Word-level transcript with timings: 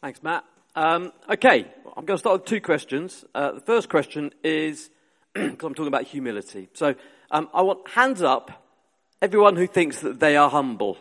Thanks, 0.00 0.22
Matt. 0.22 0.44
Um, 0.76 1.12
okay, 1.28 1.66
I'm 1.96 2.04
going 2.04 2.16
to 2.16 2.18
start 2.18 2.40
with 2.40 2.48
two 2.48 2.60
questions. 2.60 3.24
Uh, 3.34 3.50
the 3.50 3.60
first 3.60 3.88
question 3.88 4.30
is, 4.44 4.90
because 5.34 5.64
I'm 5.64 5.74
talking 5.74 5.88
about 5.88 6.04
humility. 6.04 6.68
So 6.74 6.94
um, 7.32 7.48
I 7.52 7.62
want 7.62 7.88
hands 7.88 8.22
up, 8.22 8.64
everyone 9.20 9.56
who 9.56 9.66
thinks 9.66 9.98
that 10.02 10.20
they 10.20 10.36
are 10.36 10.48
humble. 10.48 10.98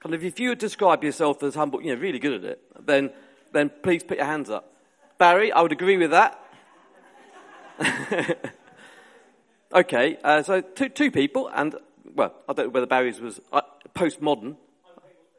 Kind 0.00 0.16
of, 0.16 0.24
if 0.24 0.40
you 0.40 0.48
would 0.48 0.58
describe 0.58 1.04
yourself 1.04 1.40
as 1.44 1.54
humble, 1.54 1.80
you 1.80 1.94
know, 1.94 2.00
really 2.00 2.18
good 2.18 2.32
at 2.32 2.42
it, 2.42 2.60
then, 2.84 3.12
then 3.52 3.70
please 3.84 4.02
put 4.02 4.16
your 4.16 4.26
hands 4.26 4.50
up. 4.50 4.74
Barry, 5.18 5.52
I 5.52 5.62
would 5.62 5.70
agree 5.70 5.96
with 5.96 6.10
that. 6.10 6.36
okay, 9.72 10.18
uh, 10.24 10.42
so 10.42 10.62
two, 10.62 10.88
two 10.88 11.12
people, 11.12 11.48
and, 11.54 11.76
well, 12.12 12.34
I 12.48 12.54
don't 12.54 12.66
know 12.66 12.72
whether 12.72 12.86
Barry's 12.86 13.20
was 13.20 13.40
uh, 13.52 13.60
postmodern. 13.94 14.56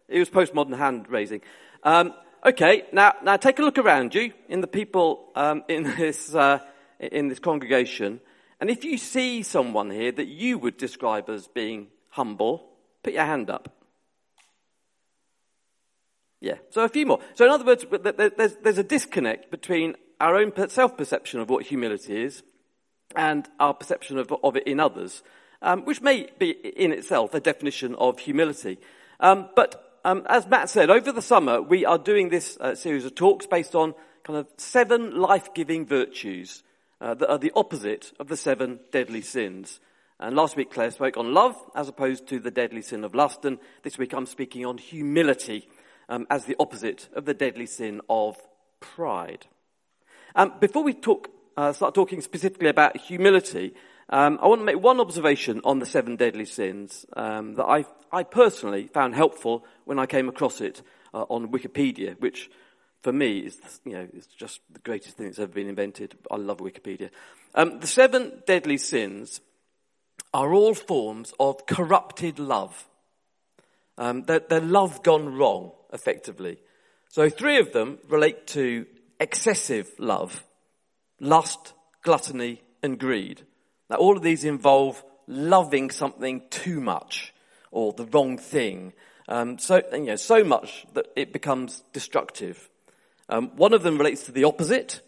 It 0.07 0.19
was 0.19 0.29
postmodern 0.29 0.77
hand 0.77 1.07
raising. 1.09 1.41
Um, 1.83 2.13
okay, 2.45 2.83
now, 2.91 3.13
now 3.23 3.37
take 3.37 3.59
a 3.59 3.61
look 3.61 3.77
around 3.77 4.13
you 4.15 4.33
in 4.49 4.61
the 4.61 4.67
people 4.67 5.31
um, 5.35 5.63
in, 5.69 5.83
this, 5.83 6.33
uh, 6.33 6.59
in 6.99 7.27
this 7.27 7.39
congregation. 7.39 8.19
And 8.59 8.69
if 8.69 8.83
you 8.83 8.97
see 8.97 9.43
someone 9.43 9.89
here 9.89 10.11
that 10.11 10.27
you 10.27 10.57
would 10.57 10.77
describe 10.77 11.29
as 11.29 11.47
being 11.47 11.87
humble, 12.09 12.69
put 13.03 13.13
your 13.13 13.25
hand 13.25 13.49
up. 13.49 13.69
Yeah, 16.39 16.55
so 16.71 16.83
a 16.83 16.89
few 16.89 17.05
more. 17.05 17.19
So 17.35 17.45
in 17.45 17.51
other 17.51 17.63
words, 17.63 17.85
there's, 18.37 18.55
there's 18.61 18.77
a 18.77 18.83
disconnect 18.83 19.49
between 19.49 19.95
our 20.19 20.35
own 20.35 20.51
self-perception 20.69 21.39
of 21.39 21.49
what 21.49 21.65
humility 21.65 22.21
is 22.21 22.43
and 23.15 23.47
our 23.59 23.73
perception 23.73 24.17
of, 24.17 24.33
of 24.43 24.57
it 24.57 24.67
in 24.67 24.79
others, 24.79 25.23
um, 25.61 25.85
which 25.85 26.01
may 26.01 26.29
be 26.39 26.51
in 26.51 26.91
itself 26.91 27.33
a 27.33 27.39
definition 27.39 27.95
of 27.95 28.19
humility. 28.19 28.77
Um, 29.19 29.49
but 29.55 29.92
um, 30.03 30.23
as 30.27 30.47
Matt 30.47 30.69
said, 30.69 30.89
over 30.89 31.11
the 31.11 31.21
summer 31.21 31.61
we 31.61 31.85
are 31.85 31.97
doing 31.97 32.29
this 32.29 32.57
uh, 32.59 32.75
series 32.75 33.05
of 33.05 33.15
talks 33.15 33.45
based 33.45 33.75
on 33.75 33.93
kind 34.23 34.37
of 34.39 34.47
seven 34.57 35.19
life-giving 35.19 35.85
virtues 35.85 36.63
uh, 37.01 37.13
that 37.13 37.29
are 37.29 37.37
the 37.37 37.51
opposite 37.55 38.11
of 38.19 38.27
the 38.27 38.37
seven 38.37 38.79
deadly 38.91 39.21
sins. 39.21 39.79
And 40.19 40.35
last 40.35 40.55
week 40.55 40.71
Claire 40.71 40.91
spoke 40.91 41.17
on 41.17 41.33
love 41.33 41.55
as 41.75 41.89
opposed 41.89 42.27
to 42.27 42.39
the 42.39 42.51
deadly 42.51 42.81
sin 42.81 43.03
of 43.03 43.15
lust, 43.15 43.45
and 43.45 43.57
this 43.83 43.97
week 43.97 44.13
I'm 44.13 44.25
speaking 44.25 44.65
on 44.65 44.77
humility 44.77 45.67
um, 46.09 46.27
as 46.29 46.45
the 46.45 46.55
opposite 46.59 47.09
of 47.13 47.25
the 47.25 47.33
deadly 47.33 47.65
sin 47.65 48.01
of 48.09 48.37
pride. 48.79 49.47
Um, 50.35 50.53
before 50.59 50.83
we 50.83 50.93
talk, 50.93 51.29
uh, 51.57 51.73
start 51.73 51.93
talking 51.93 52.21
specifically 52.21 52.69
about 52.69 52.97
humility, 52.97 53.73
um, 54.13 54.37
I 54.43 54.47
want 54.47 54.61
to 54.61 54.65
make 54.65 54.79
one 54.79 54.99
observation 54.99 55.59
on 55.63 55.79
the 55.79 55.87
seven 55.87 56.17
deadly 56.17 56.45
sins 56.45 57.03
um, 57.13 57.55
that 57.55 57.65
I, 57.65 57.83
I 58.11 58.21
personally 58.21 58.85
found 58.85 59.15
helpful 59.15 59.65
when 59.85 59.97
I 59.97 60.05
came 60.05 60.29
across 60.29 60.61
it 60.61 60.83
uh, 61.15 61.23
on 61.29 61.47
Wikipedia, 61.47 62.15
which 62.21 62.51
for 63.01 63.11
me 63.11 63.39
is 63.39 63.57
you 63.83 63.93
know 63.93 64.07
is 64.13 64.27
just 64.27 64.59
the 64.71 64.77
greatest 64.81 65.17
thing 65.17 65.25
that's 65.25 65.39
ever 65.39 65.51
been 65.51 65.67
invented. 65.67 66.15
I 66.29 66.35
love 66.35 66.59
Wikipedia. 66.59 67.09
Um, 67.55 67.79
the 67.79 67.87
seven 67.87 68.43
deadly 68.45 68.77
sins 68.77 69.41
are 70.31 70.53
all 70.53 70.75
forms 70.75 71.33
of 71.39 71.65
corrupted 71.65 72.37
love. 72.37 72.87
Um, 73.97 74.25
they're, 74.25 74.41
they're 74.47 74.61
love 74.61 75.01
gone 75.01 75.35
wrong 75.35 75.71
effectively. 75.91 76.59
So 77.09 77.31
three 77.31 77.57
of 77.57 77.73
them 77.73 77.97
relate 78.07 78.45
to 78.47 78.85
excessive 79.19 79.89
love, 79.97 80.43
lust, 81.19 81.73
gluttony, 82.03 82.61
and 82.83 82.99
greed. 82.99 83.41
Now 83.89 83.97
all 83.97 84.17
of 84.17 84.23
these 84.23 84.43
involve 84.43 85.03
loving 85.27 85.89
something 85.89 86.41
too 86.49 86.79
much 86.79 87.33
or 87.71 87.93
the 87.93 88.05
wrong 88.05 88.37
thing. 88.37 88.93
Um, 89.27 89.57
so, 89.57 89.81
you 89.91 89.99
know, 89.99 90.15
so 90.15 90.43
much 90.43 90.85
that 90.93 91.07
it 91.15 91.33
becomes 91.33 91.83
destructive. 91.93 92.69
Um, 93.29 93.51
one 93.55 93.73
of 93.73 93.83
them 93.83 93.97
relates 93.97 94.23
to 94.25 94.31
the 94.31 94.43
opposite, 94.43 95.01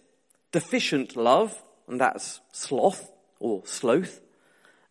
deficient 0.52 1.16
love, 1.16 1.62
and 1.88 2.00
that's 2.00 2.40
sloth 2.52 3.12
or 3.40 3.62
sloth. 3.66 4.22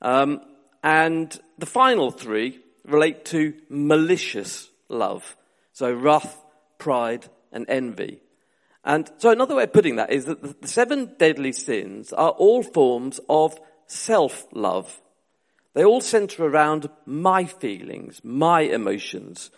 Um, 0.02 0.40
and 0.82 1.36
the 1.58 1.66
final 1.66 2.10
three 2.10 2.60
relate 2.84 3.24
to 3.26 3.54
malicious 3.68 4.68
love. 4.88 5.36
So 5.72 5.92
wrath, 5.92 6.44
pride, 6.78 7.26
and 7.50 7.64
envy. 7.68 8.20
And 8.84 9.10
so 9.16 9.30
another 9.30 9.56
way 9.56 9.62
of 9.62 9.72
putting 9.72 9.96
that 9.96 10.12
is 10.12 10.26
that 10.26 10.60
the 10.60 10.68
seven 10.68 11.14
deadly 11.18 11.52
sins 11.52 12.12
are 12.12 12.30
all 12.30 12.62
forms 12.62 13.18
of 13.28 13.58
self-love. 13.86 15.00
They 15.74 15.84
all 15.84 16.00
center 16.00 16.44
around 16.44 16.88
my 17.04 17.44
feelings, 17.44 18.20
my 18.22 18.60
emotions, 18.60 19.50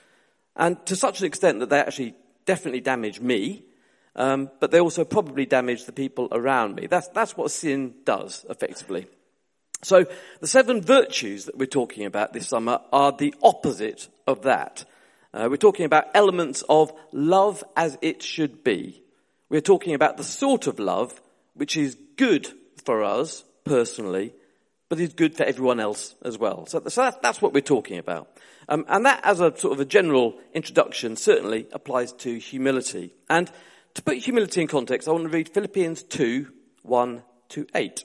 and 0.57 0.85
to 0.87 0.97
such 0.97 1.21
an 1.21 1.27
extent 1.27 1.61
that 1.61 1.69
they 1.69 1.79
actually 1.79 2.15
definitely 2.47 2.81
damage 2.81 3.21
me, 3.21 3.65
um, 4.15 4.51
but 4.61 4.71
they 4.71 4.81
also 4.81 5.05
probably 5.05 5.45
damage 5.45 5.85
the 5.85 5.93
people 5.93 6.29
around 6.33 6.75
me. 6.75 6.87
That's, 6.87 7.09
that's 7.09 7.37
what 7.37 7.51
sin 7.51 7.95
does, 8.05 8.47
effectively. 8.49 9.07
So 9.83 10.07
the 10.41 10.47
seven 10.47 10.81
virtues 10.81 11.45
that 11.45 11.59
we're 11.59 11.67
talking 11.67 12.07
about 12.07 12.33
this 12.33 12.49
summer 12.49 12.81
are 12.93 13.13
the 13.13 13.35
opposite 13.43 14.09
of 14.27 14.43
that. 14.43 14.87
Uh, 15.35 15.49
we're 15.51 15.59
talking 15.59 15.85
about 15.85 16.07
elements 16.15 16.65
of 16.67 16.93
love 17.13 17.63
as 17.77 17.99
it 18.01 18.23
should 18.23 18.65
be. 18.65 19.03
We're 19.51 19.61
talking 19.61 19.95
about 19.95 20.17
the 20.17 20.25
sort 20.25 20.67
of 20.67 20.79
love 20.79 21.21
which 21.53 21.77
is 21.77 21.97
good 22.17 22.49
for 22.85 23.05
us 23.05 23.45
personally, 23.67 24.33
but 24.89 25.01
is 25.01 25.13
good 25.13 25.37
for 25.37 25.43
everyone 25.43 25.81
else 25.81 26.15
as 26.23 26.39
well. 26.39 26.67
So, 26.67 26.81
so 26.89 27.03
that's, 27.03 27.17
that's, 27.19 27.43
what 27.43 27.53
we're 27.53 27.61
talking 27.61 27.99
about. 27.99 28.29
Um, 28.69 28.85
and 28.89 29.05
that, 29.05 29.21
as 29.25 29.41
a 29.41 29.57
sort 29.57 29.75
of 29.75 29.81
a 29.81 29.85
general 29.85 30.39
introduction, 30.55 31.17
certainly 31.17 31.67
applies 31.73 32.13
to 32.13 32.39
humility. 32.39 33.13
And 33.29 33.51
to 33.95 34.03
put 34.03 34.19
humility 34.19 34.63
in 34.63 34.69
context, 34.69 35.09
I 35.09 35.13
want 35.13 35.25
to 35.25 35.31
read 35.31 35.49
Philippians 35.49 36.05
2, 36.05 36.49
1 36.83 37.23
to 37.51 37.67
8. 37.75 38.05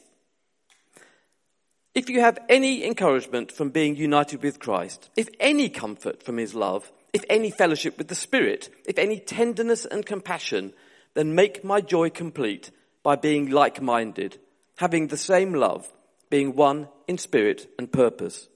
If 1.94 2.09
you 2.09 2.21
have 2.21 2.39
any 2.50 2.85
encouragement 2.85 3.51
from 3.51 3.69
being 3.69 3.97
united 3.97 4.41
with 4.41 4.59
Christ, 4.59 5.09
if 5.16 5.27
any 5.39 5.69
comfort 5.69 6.23
from 6.23 6.38
his 6.38 6.55
love, 6.55 6.91
if 7.13 7.25
any 7.29 7.51
fellowship 7.51 7.97
with 7.97 8.07
the 8.07 8.16
Spirit, 8.16 8.69
if 8.85 8.97
any 8.97 9.19
tenderness 9.19 9.85
and 9.85 10.05
compassion, 10.05 10.73
then 11.13 11.35
make 11.35 11.63
my 11.63 11.81
joy 11.81 12.09
complete 12.09 12.71
by 13.03 13.16
being 13.17 13.50
like-minded, 13.50 14.39
having 14.81 15.08
the 15.08 15.18
same 15.18 15.53
love, 15.53 15.88
being 16.31 16.56
one 16.56 16.88
in 17.08 17.16
spirit 17.16 17.69
and 17.78 17.92
purpose. 17.92 18.50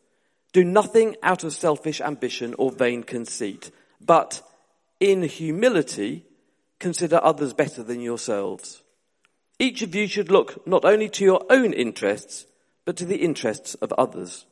Do 0.54 0.64
nothing 0.64 1.16
out 1.22 1.44
of 1.44 1.54
selfish 1.54 2.02
ambition 2.02 2.56
or 2.58 2.72
vain 2.72 3.04
conceit, 3.04 3.70
but 4.02 4.42
in 5.00 5.22
humility 5.22 6.26
consider 6.80 7.20
others 7.22 7.54
better 7.54 7.84
than 7.84 8.02
yourselves. 8.02 8.82
Each 9.60 9.84
of 9.84 9.94
you 9.94 10.08
should 10.08 10.32
look 10.32 10.66
not 10.66 10.84
only 10.84 11.10
to 11.10 11.24
your 11.24 11.46
own 11.52 11.74
interests, 11.74 12.48
but 12.86 12.98
to 12.98 13.06
the 13.06 13.18
interests 13.18 13.76
of 13.76 13.94
others. 13.94 14.48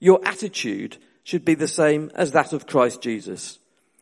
Your 0.00 0.20
attitude 0.22 0.98
should 1.24 1.46
be 1.46 1.54
the 1.54 1.66
same 1.66 2.10
as 2.14 2.32
that 2.32 2.52
of 2.52 2.66
Christ 2.66 3.00
Jesus, 3.00 3.58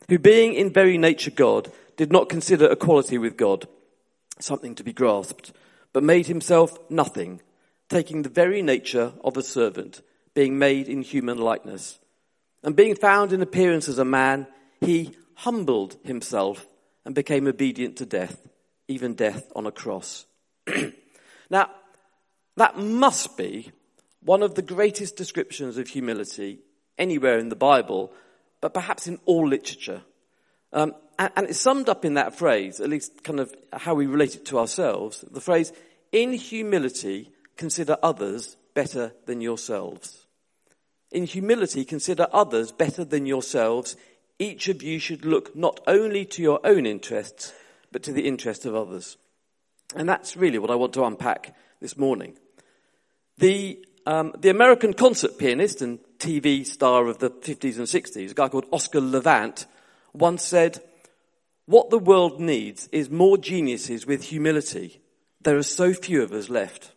who 0.09 0.19
being 0.19 0.53
in 0.53 0.73
very 0.73 0.99
nature 0.99 1.31
God, 1.31 1.71
did 1.97 2.11
not 2.11 2.29
consider 2.29 2.69
equality 2.69 3.19
with 3.19 3.37
God 3.37 3.69
something 4.41 4.75
to 4.75 4.83
be 4.83 4.93
grasped, 4.93 5.53
but 5.93 6.03
made 6.03 6.27
himself 6.27 6.79
nothing, 6.91 7.41
taking 7.89 8.23
the 8.23 8.29
very 8.29 8.63
nature 8.63 9.13
of 9.25 9.37
a 9.37 9.43
servant, 9.43 10.03
being 10.35 10.59
made 10.59 10.89
in 10.89 11.03
human 11.03 11.39
likeness. 11.39 11.99
And 12.63 12.77
being 12.77 12.95
found 12.97 13.33
in 13.33 13.43
appearance 13.43 13.89
as 13.89 13.99
a 13.99 14.05
man, 14.05 14.47
he 14.81 15.15
humbled 15.35 15.97
himself 16.05 16.67
and 17.05 17.15
became 17.15 17.47
obedient 17.47 17.97
to 17.97 18.07
death, 18.07 18.47
even 18.89 19.15
death 19.15 19.51
on 19.55 19.67
a 19.67 19.73
cross. 19.73 20.27
now, 21.51 21.71
that 22.57 22.77
must 22.77 23.37
be 23.37 23.71
one 24.21 24.43
of 24.43 24.55
the 24.55 24.63
greatest 24.63 25.17
descriptions 25.17 25.79
of 25.79 25.89
humility 25.89 26.59
anywhere 26.99 27.39
in 27.39 27.49
the 27.49 27.57
Bible, 27.57 28.13
but 28.61 28.75
perhaps 28.75 29.07
in 29.07 29.19
all 29.25 29.47
literature. 29.47 30.03
Um, 30.73 30.95
and, 31.19 31.33
and 31.37 31.47
it's 31.49 31.61
summed 31.61 31.89
up 31.89 32.05
in 32.05 32.15
that 32.15 32.35
phrase, 32.35 32.81
at 32.81 32.89
least 32.89 33.25
kind 33.25 33.41
of 33.41 33.55
how 33.73 33.95
we 33.95 34.07
relate 34.07 34.35
it 34.35 34.47
to 34.47 34.59
ourselves. 34.59 35.25
The 35.31 35.41
phrase, 35.41 35.73
in 36.13 36.33
humility, 36.33 37.33
consider 37.57 37.97
others 38.03 38.57
better 38.75 39.13
than 39.27 39.41
yourselves. 39.41 40.27
In 41.11 41.25
humility, 41.25 41.85
consider 41.85 42.29
others 42.33 42.71
better 42.71 43.05
than 43.05 43.27
yourselves. 43.27 43.97
Each 44.39 44.69
of 44.69 44.83
you 44.83 44.99
should 44.99 45.25
look 45.25 45.57
not 45.57 45.81
only 45.87 46.25
to 46.27 46.43
your 46.43 46.61
own 46.65 46.87
interests, 46.87 47.53
but 47.91 48.03
to 48.05 48.13
the 48.13 48.27
interests 48.27 48.67
of 48.67 48.75
others. 48.75 49.17
And 49.97 50.09
that's 50.09 50.37
really 50.37 50.59
what 50.59 50.71
I 50.71 50.75
want 50.75 50.93
to 50.95 51.05
unpack 51.05 51.55
this 51.81 51.97
morning. 51.97 52.37
The 53.39 53.83
um, 54.07 54.33
the 54.39 54.49
American 54.49 54.95
concert 54.95 55.37
pianist 55.37 55.83
and 55.83 55.99
TV 56.19 56.65
star 56.65 57.09
of 57.09 57.19
the 57.19 57.29
50s 57.29 57.77
and 57.77 57.87
60s, 57.87 58.31
a 58.31 58.35
guy 58.35 58.49
called 58.49 58.65
Oscar 58.73 59.03
Levant, 59.03 59.67
once 60.19 60.43
said, 60.43 60.83
what 61.67 61.91
the 61.91 61.99
world 61.99 62.41
needs 62.41 62.89
is 62.93 63.11
more 63.11 63.37
geniuses 63.39 64.07
with 64.07 64.25
humility. 64.25 65.01
There 65.43 65.57
are 65.57 65.63
so 65.63 65.93
few 65.93 66.23
of 66.23 66.33
us 66.33 66.49
left. 66.49 66.93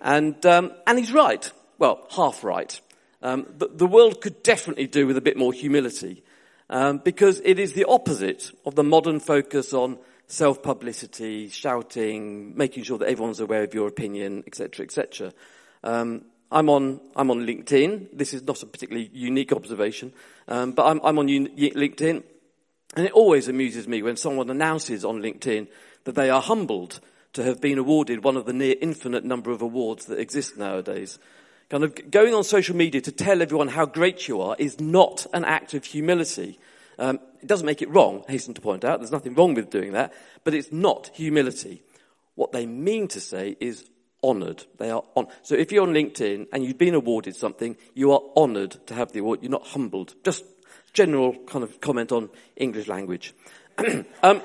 And, 0.00 0.44
um, 0.46 0.72
and 0.86 0.98
he's 0.98 1.12
right. 1.12 1.50
Well, 1.78 2.06
half 2.10 2.44
right. 2.44 2.80
Um, 3.22 3.46
the, 3.56 3.68
the, 3.68 3.86
world 3.86 4.20
could 4.20 4.42
definitely 4.42 4.86
do 4.86 5.06
with 5.06 5.16
a 5.16 5.20
bit 5.20 5.36
more 5.36 5.52
humility. 5.52 6.22
um, 6.70 6.98
because 6.98 7.40
it 7.44 7.58
is 7.58 7.72
the 7.72 7.86
opposite 7.86 8.50
of 8.66 8.74
the 8.74 8.84
modern 8.84 9.20
focus 9.20 9.72
on 9.72 9.98
self-publicity, 10.26 11.48
shouting, 11.48 12.56
making 12.56 12.84
sure 12.84 12.98
that 12.98 13.08
everyone's 13.08 13.40
aware 13.40 13.62
of 13.62 13.72
your 13.72 13.88
opinion, 13.88 14.44
etc., 14.46 14.84
etc. 14.84 15.32
Um, 15.82 16.24
I'm 16.50 16.68
on 16.70 17.00
I'm 17.14 17.30
on 17.30 17.46
LinkedIn. 17.46 18.08
This 18.12 18.32
is 18.32 18.42
not 18.42 18.62
a 18.62 18.66
particularly 18.66 19.10
unique 19.12 19.52
observation, 19.52 20.12
um, 20.46 20.72
but 20.72 20.86
I'm, 20.86 21.00
I'm 21.04 21.18
on 21.18 21.28
LinkedIn, 21.28 22.22
and 22.96 23.06
it 23.06 23.12
always 23.12 23.48
amuses 23.48 23.86
me 23.86 24.02
when 24.02 24.16
someone 24.16 24.50
announces 24.50 25.04
on 25.04 25.20
LinkedIn 25.20 25.68
that 26.04 26.14
they 26.14 26.30
are 26.30 26.40
humbled 26.40 27.00
to 27.34 27.42
have 27.44 27.60
been 27.60 27.78
awarded 27.78 28.24
one 28.24 28.36
of 28.36 28.46
the 28.46 28.52
near 28.52 28.74
infinite 28.80 29.24
number 29.24 29.50
of 29.50 29.60
awards 29.60 30.06
that 30.06 30.18
exist 30.18 30.56
nowadays. 30.56 31.18
Kind 31.68 31.84
of 31.84 32.10
going 32.10 32.32
on 32.32 32.44
social 32.44 32.74
media 32.74 33.02
to 33.02 33.12
tell 33.12 33.42
everyone 33.42 33.68
how 33.68 33.84
great 33.84 34.26
you 34.26 34.40
are 34.40 34.56
is 34.58 34.80
not 34.80 35.26
an 35.34 35.44
act 35.44 35.74
of 35.74 35.84
humility. 35.84 36.58
Um, 36.98 37.20
it 37.42 37.46
doesn't 37.46 37.66
make 37.66 37.82
it 37.82 37.90
wrong, 37.90 38.24
I 38.26 38.32
hasten 38.32 38.54
to 38.54 38.60
point 38.62 38.84
out. 38.84 39.00
There's 39.00 39.12
nothing 39.12 39.34
wrong 39.34 39.52
with 39.52 39.68
doing 39.68 39.92
that, 39.92 40.14
but 40.44 40.54
it's 40.54 40.72
not 40.72 41.10
humility. 41.12 41.82
What 42.36 42.52
they 42.52 42.64
mean 42.64 43.06
to 43.08 43.20
say 43.20 43.56
is 43.60 43.84
honoured. 44.22 44.64
They 44.78 44.90
are 44.90 45.02
on. 45.14 45.28
So 45.42 45.54
if 45.54 45.72
you're 45.72 45.82
on 45.82 45.94
LinkedIn 45.94 46.48
and 46.52 46.64
you've 46.64 46.78
been 46.78 46.94
awarded 46.94 47.36
something, 47.36 47.76
you 47.94 48.12
are 48.12 48.20
honoured 48.36 48.76
to 48.86 48.94
have 48.94 49.12
the 49.12 49.20
award. 49.20 49.40
You're 49.42 49.50
not 49.50 49.66
humbled. 49.68 50.14
Just 50.24 50.44
general 50.92 51.34
kind 51.46 51.62
of 51.62 51.80
comment 51.80 52.12
on 52.12 52.30
English 52.56 52.88
language. 52.88 53.34
um, 54.22 54.42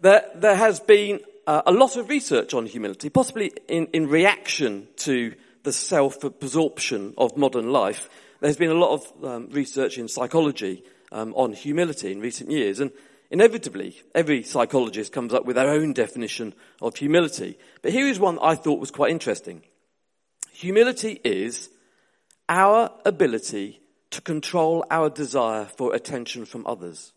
there, 0.00 0.24
there 0.34 0.56
has 0.56 0.80
been 0.80 1.20
uh, 1.46 1.62
a 1.66 1.72
lot 1.72 1.96
of 1.96 2.08
research 2.08 2.54
on 2.54 2.66
humility, 2.66 3.08
possibly 3.08 3.52
in, 3.68 3.86
in 3.92 4.08
reaction 4.08 4.88
to 4.96 5.34
the 5.62 5.72
self-absorption 5.72 7.14
of 7.16 7.36
modern 7.36 7.72
life. 7.72 8.08
There's 8.40 8.56
been 8.56 8.70
a 8.70 8.74
lot 8.74 8.92
of 8.92 9.24
um, 9.24 9.48
research 9.50 9.96
in 9.98 10.08
psychology 10.08 10.84
um, 11.10 11.32
on 11.34 11.52
humility 11.52 12.12
in 12.12 12.20
recent 12.20 12.50
years, 12.50 12.80
and 12.80 12.90
inevitably, 13.34 14.00
every 14.14 14.44
psychologist 14.44 15.12
comes 15.12 15.34
up 15.34 15.44
with 15.44 15.56
their 15.56 15.68
own 15.68 15.92
definition 15.92 16.54
of 16.80 16.94
humility. 16.94 17.58
But 17.82 17.90
here 17.90 18.06
is 18.06 18.20
one 18.20 18.36
that 18.36 18.44
I 18.44 18.54
thought 18.54 18.78
was 18.78 18.92
quite 18.92 19.10
interesting. 19.10 19.62
Humility 20.52 21.20
is 21.24 21.68
our 22.48 22.92
ability 23.04 23.80
to 24.10 24.20
control 24.20 24.84
our 24.88 25.10
desire 25.10 25.64
for 25.64 25.92
attention 25.96 26.44
from 26.44 26.64
others. 26.64 27.12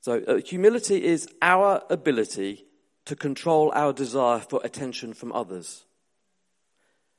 So, 0.00 0.22
uh, 0.28 0.36
humility 0.36 1.04
is 1.04 1.28
our 1.42 1.82
ability 1.90 2.66
to 3.06 3.16
control 3.16 3.72
our 3.74 3.92
desire 3.92 4.38
for 4.38 4.60
attention 4.62 5.12
from 5.12 5.32
others. 5.32 5.84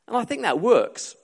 And 0.08 0.16
I 0.16 0.24
think 0.24 0.44
that 0.44 0.62
works. 0.62 1.18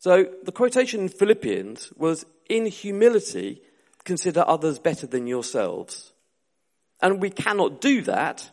So, 0.00 0.26
the 0.42 0.52
quotation 0.52 1.00
in 1.00 1.08
Philippians 1.08 1.94
was 1.96 2.26
in 2.50 2.66
humility, 2.66 3.62
consider 4.10 4.42
others 4.44 4.80
better 4.80 5.06
than 5.06 5.28
yourselves. 5.28 6.12
And 7.00 7.22
we 7.22 7.30
cannot 7.30 7.80
do 7.80 8.02
that 8.02 8.50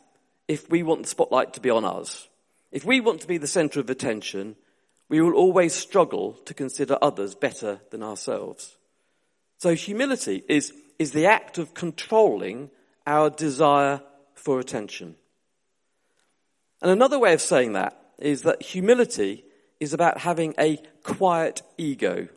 if 0.47 0.69
we 0.69 0.83
want 0.83 1.01
the 1.01 1.09
spotlight 1.09 1.55
to 1.55 1.59
be 1.59 1.71
on 1.71 1.83
us. 1.83 2.27
If 2.71 2.85
we 2.85 3.01
want 3.01 3.21
to 3.21 3.27
be 3.27 3.39
the 3.39 3.47
center 3.47 3.79
of 3.79 3.89
attention, 3.89 4.55
we 5.09 5.19
will 5.19 5.33
always 5.33 5.73
struggle 5.73 6.33
to 6.45 6.53
consider 6.53 6.95
others 7.01 7.33
better 7.33 7.79
than 7.89 8.03
ourselves. 8.03 8.77
So 9.57 9.73
humility 9.73 10.43
is 10.47 10.73
is 10.99 11.11
the 11.11 11.25
act 11.25 11.57
of 11.57 11.73
controlling 11.73 12.69
our 13.07 13.31
desire 13.31 14.01
for 14.35 14.59
attention. 14.59 15.15
And 16.83 16.91
another 16.91 17.17
way 17.17 17.33
of 17.33 17.41
saying 17.41 17.73
that 17.73 17.99
is 18.19 18.43
that 18.43 18.61
humility 18.61 19.43
is 19.79 19.93
about 19.93 20.19
having 20.19 20.53
a 20.59 20.77
quiet 21.03 21.63
ego. 21.77 22.27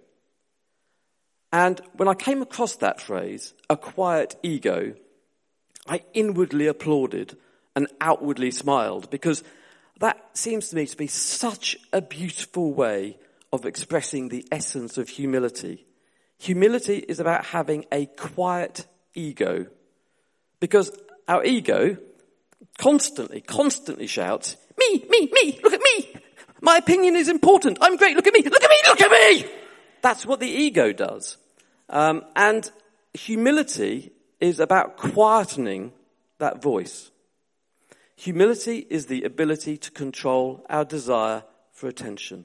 And 1.53 1.81
when 1.95 2.09
I 2.09 2.15
came 2.15 2.43
across 2.43 2.77
that 2.77 3.01
phrase, 3.01 3.55
a 3.69 3.77
quiet 3.77 4.37
ego, 4.43 4.95
I 5.87 6.03
inwardly 6.15 6.67
applauded 6.67 7.37
and 7.75 7.89
outwardly 8.01 8.51
smiled 8.51 9.11
because 9.11 9.43
that 10.01 10.37
seems 10.37 10.71
to 10.71 10.77
me 10.77 10.87
to 10.87 10.97
be 10.97 11.07
such 11.07 11.77
a 11.93 12.01
beautiful 12.01 12.73
way 12.73 13.19
of 13.53 13.67
expressing 13.67 14.29
the 14.29 14.47
essence 14.53 14.97
of 14.97 15.09
humility. 15.09 15.87
Humility 16.39 16.99
is 16.99 17.21
about 17.21 17.47
having 17.47 17.85
a 17.93 18.07
quiet 18.07 18.87
ego. 19.15 19.67
Because 20.61 20.97
our 21.29 21.45
ego 21.45 21.97
constantly, 22.79 23.41
constantly 23.41 24.07
shouts, 24.07 24.57
me, 24.79 25.05
me, 25.09 25.29
me, 25.33 25.61
look 25.63 25.73
at 25.73 25.81
me. 25.81 26.15
My 26.63 26.77
opinion 26.77 27.17
is 27.17 27.29
important. 27.29 27.79
I'm 27.81 27.97
great. 27.97 28.17
Look 28.17 28.27
at 28.27 28.35
me. 28.35 28.43
Look 28.43 28.63
at 28.63 28.71
me. 28.71 28.77
Look 28.87 29.01
at 29.01 29.11
me. 29.11 29.60
That's 30.03 30.27
what 30.27 30.41
the 30.41 30.49
ego 30.49 30.93
does. 30.93 31.37
Um, 31.89 32.23
and 32.37 32.71
humility 33.15 34.13
is 34.41 34.61
about 34.61 34.97
quietening 34.97 35.93
that 36.39 36.63
voice. 36.63 37.11
Humility 38.17 38.87
is 38.91 39.07
the 39.07 39.25
ability 39.25 39.77
to 39.79 39.91
control 39.91 40.65
our 40.69 40.85
desire 40.85 41.43
for 41.73 41.89
attention. 41.89 42.45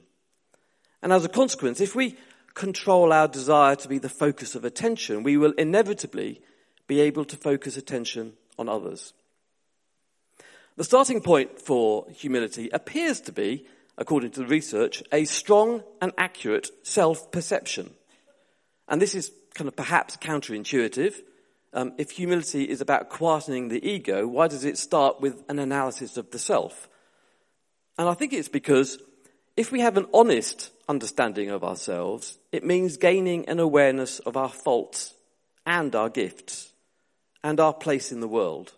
And 1.02 1.12
as 1.12 1.24
a 1.24 1.28
consequence, 1.28 1.80
if 1.80 1.94
we 1.94 2.16
control 2.54 3.12
our 3.12 3.28
desire 3.28 3.76
to 3.76 3.88
be 3.88 3.98
the 3.98 4.08
focus 4.08 4.54
of 4.54 4.64
attention, 4.64 5.22
we 5.22 5.36
will 5.36 5.52
inevitably 5.52 6.40
be 6.86 7.00
able 7.00 7.24
to 7.26 7.36
focus 7.36 7.76
attention 7.76 8.32
on 8.58 8.68
others. 8.68 9.12
The 10.76 10.84
starting 10.84 11.20
point 11.20 11.60
for 11.60 12.06
humility 12.10 12.68
appears 12.70 13.20
to 13.22 13.32
be, 13.32 13.66
according 13.98 14.30
to 14.32 14.40
the 14.40 14.46
research, 14.46 15.02
a 15.12 15.24
strong 15.24 15.82
and 16.00 16.12
accurate 16.18 16.70
self-perception. 16.82 17.90
And 18.88 19.00
this 19.00 19.14
is 19.14 19.32
kind 19.54 19.68
of 19.68 19.76
perhaps 19.76 20.16
counterintuitive. 20.16 21.14
Um, 21.72 21.92
if 21.98 22.10
humility 22.10 22.64
is 22.64 22.80
about 22.80 23.10
quietening 23.10 23.70
the 23.70 23.86
ego, 23.86 24.26
why 24.26 24.48
does 24.48 24.64
it 24.64 24.78
start 24.78 25.20
with 25.20 25.42
an 25.48 25.58
analysis 25.58 26.16
of 26.16 26.30
the 26.30 26.38
self? 26.38 26.88
And 27.98 28.08
I 28.08 28.14
think 28.14 28.32
it's 28.32 28.48
because 28.48 28.98
if 29.56 29.72
we 29.72 29.80
have 29.80 29.96
an 29.96 30.06
honest 30.12 30.70
understanding 30.88 31.50
of 31.50 31.64
ourselves, 31.64 32.38
it 32.52 32.64
means 32.64 32.98
gaining 32.98 33.48
an 33.48 33.58
awareness 33.58 34.18
of 34.20 34.36
our 34.36 34.50
faults 34.50 35.14
and 35.64 35.94
our 35.94 36.10
gifts 36.10 36.72
and 37.42 37.58
our 37.58 37.72
place 37.72 38.12
in 38.12 38.20
the 38.20 38.28
world. 38.28 38.74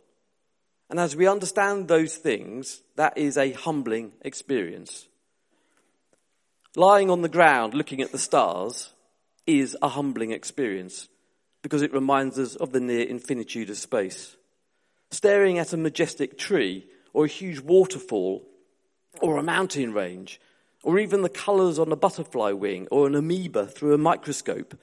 And 0.89 1.01
as 1.01 1.17
we 1.17 1.27
understand 1.27 1.89
those 1.89 2.17
things, 2.17 2.81
that 2.97 3.19
is 3.19 3.37
a 3.37 3.53
humbling 3.53 4.13
experience. 4.23 5.08
Lying 6.77 7.11
on 7.11 7.23
the 7.23 7.29
ground 7.29 7.73
looking 7.73 8.03
at 8.03 8.13
the 8.13 8.19
stars 8.19 8.93
is 9.47 9.77
a 9.81 9.89
humbling 9.89 10.33
experience 10.33 11.09
because 11.63 11.81
it 11.81 11.93
reminds 11.93 12.39
us 12.39 12.57
of 12.57 12.73
the 12.73 12.81
near 12.81 13.07
infinitude 13.07 13.71
of 13.71 13.79
space. 13.79 14.37
Staring 15.11 15.59
at 15.59 15.73
a 15.73 15.79
majestic 15.79 16.37
tree 16.37 16.87
or 17.15 17.25
a 17.25 17.29
huge 17.29 17.61
waterfall 17.61 18.47
or 19.23 19.39
a 19.39 19.43
mountain 19.43 19.95
range 19.95 20.41
or 20.83 20.99
even 20.99 21.23
the 21.23 21.31
colors 21.31 21.79
on 21.79 21.91
a 21.91 21.97
butterfly 21.97 22.53
wing 22.53 22.87
or 22.91 23.07
an 23.07 23.15
amoeba 23.15 23.67
through 23.67 23.95
a 23.95 23.99
microscope, 23.99 24.79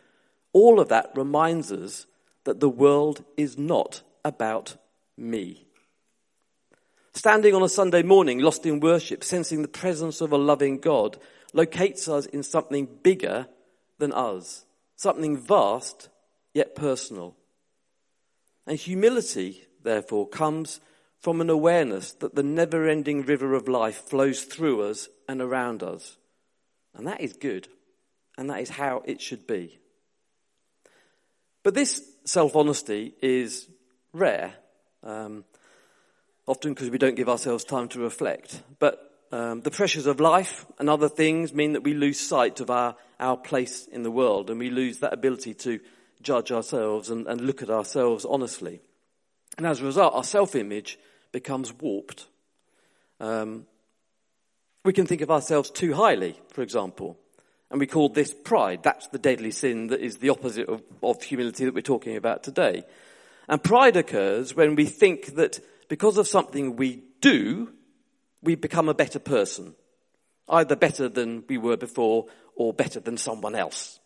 all 0.53 0.79
of 0.79 0.89
that 0.89 1.11
reminds 1.15 1.71
us 1.71 2.07
that 2.45 2.59
the 2.59 2.69
world 2.69 3.23
is 3.37 3.57
not 3.57 4.01
about 4.23 4.75
me. 5.15 5.64
Standing 7.15 7.55
on 7.55 7.63
a 7.63 7.69
Sunday 7.69 8.03
morning, 8.03 8.39
lost 8.39 8.65
in 8.65 8.81
worship, 8.81 9.23
sensing 9.23 9.61
the 9.61 9.69
presence 9.69 10.19
of 10.19 10.33
a 10.33 10.37
loving 10.37 10.79
God, 10.79 11.17
locates 11.53 12.09
us 12.09 12.25
in 12.25 12.43
something 12.43 12.89
bigger 13.03 13.47
than 13.99 14.11
us, 14.11 14.65
something 14.97 15.37
vast 15.37 16.09
yet 16.53 16.75
personal. 16.75 17.37
And 18.67 18.77
humility, 18.77 19.63
therefore, 19.81 20.27
comes 20.27 20.81
from 21.21 21.39
an 21.39 21.49
awareness 21.49 22.11
that 22.15 22.35
the 22.35 22.43
never 22.43 22.85
ending 22.85 23.21
river 23.21 23.53
of 23.53 23.69
life 23.69 24.09
flows 24.09 24.43
through 24.43 24.81
us 24.81 25.07
and 25.29 25.41
around 25.41 25.83
us. 25.83 26.17
And 26.93 27.07
that 27.07 27.21
is 27.21 27.31
good. 27.31 27.69
And 28.37 28.49
that 28.49 28.59
is 28.59 28.69
how 28.69 29.03
it 29.05 29.21
should 29.21 29.47
be. 29.47 29.79
But 31.63 31.75
this 31.75 32.03
self 32.25 32.57
honesty 32.57 33.13
is 33.21 33.69
rare, 34.11 34.53
um, 35.01 35.45
often 36.47 36.73
because 36.73 36.89
we 36.89 36.97
don't 36.97 37.15
give 37.15 37.29
ourselves 37.29 37.63
time 37.63 37.87
to 37.89 37.99
reflect. 37.99 38.61
But 38.79 39.11
um, 39.31 39.61
the 39.61 39.71
pressures 39.71 40.05
of 40.05 40.19
life 40.19 40.65
and 40.79 40.89
other 40.89 41.09
things 41.09 41.53
mean 41.53 41.73
that 41.73 41.83
we 41.83 41.93
lose 41.93 42.19
sight 42.19 42.59
of 42.59 42.69
our, 42.69 42.95
our 43.19 43.37
place 43.37 43.87
in 43.87 44.03
the 44.03 44.11
world 44.11 44.49
and 44.49 44.59
we 44.59 44.69
lose 44.69 44.99
that 44.99 45.13
ability 45.13 45.53
to 45.55 45.79
judge 46.21 46.51
ourselves 46.51 47.09
and, 47.09 47.27
and 47.27 47.41
look 47.41 47.61
at 47.61 47.69
ourselves 47.69 48.25
honestly. 48.25 48.81
And 49.57 49.65
as 49.65 49.81
a 49.81 49.85
result, 49.85 50.13
our 50.13 50.23
self 50.23 50.55
image 50.55 50.99
becomes 51.31 51.73
warped. 51.73 52.27
Um, 53.19 53.65
we 54.83 54.93
can 54.93 55.05
think 55.07 55.21
of 55.21 55.31
ourselves 55.31 55.71
too 55.71 55.93
highly, 55.93 56.39
for 56.49 56.61
example, 56.61 57.17
and 57.71 57.79
we 57.79 57.87
call 57.87 58.09
this 58.09 58.33
pride. 58.33 58.83
That's 58.83 59.07
the 59.07 59.17
deadly 59.17 59.51
sin 59.51 59.87
that 59.87 60.01
is 60.01 60.17
the 60.17 60.29
opposite 60.29 60.69
of, 60.69 60.83
of 61.01 61.23
humility 61.23 61.65
that 61.65 61.73
we're 61.73 61.81
talking 61.81 62.17
about 62.17 62.43
today. 62.43 62.83
And 63.47 63.63
pride 63.63 63.95
occurs 63.95 64.55
when 64.55 64.75
we 64.75 64.85
think 64.85 65.35
that 65.35 65.59
because 65.87 66.17
of 66.17 66.27
something 66.27 66.75
we 66.75 67.03
do, 67.21 67.73
we 68.41 68.55
become 68.55 68.89
a 68.89 68.93
better 68.93 69.19
person. 69.19 69.75
Either 70.47 70.75
better 70.75 71.09
than 71.09 71.43
we 71.47 71.57
were 71.57 71.77
before 71.77 72.27
or 72.55 72.73
better 72.73 72.99
than 72.99 73.17
someone 73.17 73.55
else. 73.55 73.99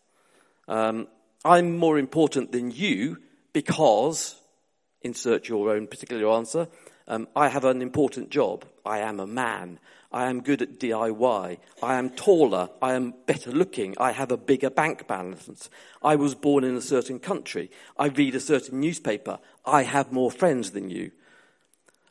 Um, 0.68 1.08
I'm 1.44 1.76
more 1.76 1.98
important 1.98 2.52
than 2.52 2.70
you 2.70 3.18
because, 3.52 4.36
insert 5.02 5.48
your 5.48 5.70
own 5.70 5.86
particular 5.86 6.30
answer, 6.30 6.68
um, 7.08 7.28
I 7.34 7.48
have 7.48 7.64
an 7.64 7.82
important 7.82 8.30
job. 8.30 8.64
I 8.84 8.98
am 9.00 9.20
a 9.20 9.26
man. 9.26 9.78
I 10.12 10.28
am 10.28 10.42
good 10.42 10.62
at 10.62 10.78
DIY. 10.78 11.58
I 11.82 11.94
am 11.94 12.10
taller. 12.10 12.68
I 12.82 12.94
am 12.94 13.14
better 13.26 13.50
looking. 13.50 13.94
I 13.98 14.12
have 14.12 14.32
a 14.32 14.36
bigger 14.36 14.70
bank 14.70 15.06
balance. 15.06 15.70
I 16.02 16.16
was 16.16 16.34
born 16.34 16.64
in 16.64 16.74
a 16.76 16.80
certain 16.80 17.18
country. 17.18 17.70
I 17.96 18.06
read 18.06 18.34
a 18.34 18.40
certain 18.40 18.80
newspaper. 18.80 19.38
I 19.64 19.82
have 19.82 20.12
more 20.12 20.30
friends 20.30 20.72
than 20.72 20.90
you. 20.90 21.12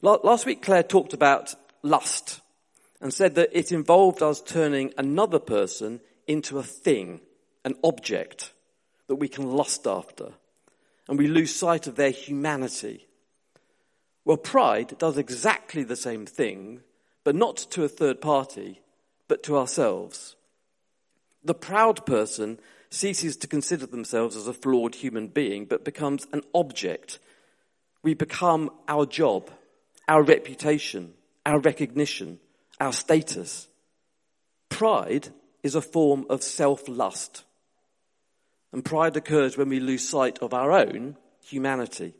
Last 0.01 0.45
week, 0.45 0.61
Claire 0.61 0.83
talked 0.83 1.13
about 1.13 1.55
lust 1.81 2.39
and 3.01 3.13
said 3.13 3.35
that 3.35 3.57
it 3.57 3.71
involved 3.71 4.21
us 4.21 4.41
turning 4.41 4.93
another 4.97 5.39
person 5.39 5.99
into 6.27 6.57
a 6.57 6.63
thing, 6.63 7.19
an 7.65 7.75
object 7.83 8.53
that 9.07 9.15
we 9.15 9.27
can 9.27 9.51
lust 9.51 9.85
after. 9.87 10.31
And 11.07 11.17
we 11.17 11.27
lose 11.27 11.53
sight 11.53 11.87
of 11.87 11.95
their 11.95 12.11
humanity. 12.11 13.07
Well, 14.23 14.37
pride 14.37 14.97
does 14.99 15.17
exactly 15.17 15.83
the 15.83 15.95
same 15.95 16.25
thing, 16.25 16.81
but 17.23 17.35
not 17.35 17.57
to 17.71 17.83
a 17.83 17.89
third 17.89 18.21
party, 18.21 18.81
but 19.27 19.43
to 19.43 19.57
ourselves. 19.57 20.35
The 21.43 21.55
proud 21.55 22.05
person 22.05 22.59
ceases 22.89 23.35
to 23.37 23.47
consider 23.47 23.85
themselves 23.85 24.35
as 24.35 24.47
a 24.47 24.53
flawed 24.53 24.95
human 24.95 25.27
being, 25.27 25.65
but 25.65 25.83
becomes 25.83 26.25
an 26.31 26.43
object. 26.53 27.19
We 28.01 28.13
become 28.13 28.71
our 28.87 29.05
job, 29.05 29.49
our 30.09 30.23
reputation, 30.23 31.13
our 31.45 31.59
recognition, 31.59 32.39
our 32.81 32.91
status. 32.91 33.67
Pride 34.67 35.29
is 35.61 35.75
a 35.75 35.81
form 35.81 36.25
of 36.29 36.41
self-lust. 36.41 37.43
And 38.73 38.83
pride 38.83 39.15
occurs 39.15 39.55
when 39.55 39.69
we 39.69 39.79
lose 39.79 40.07
sight 40.07 40.39
of 40.39 40.51
our 40.53 40.71
own 40.71 41.15
humanity. 41.45 42.15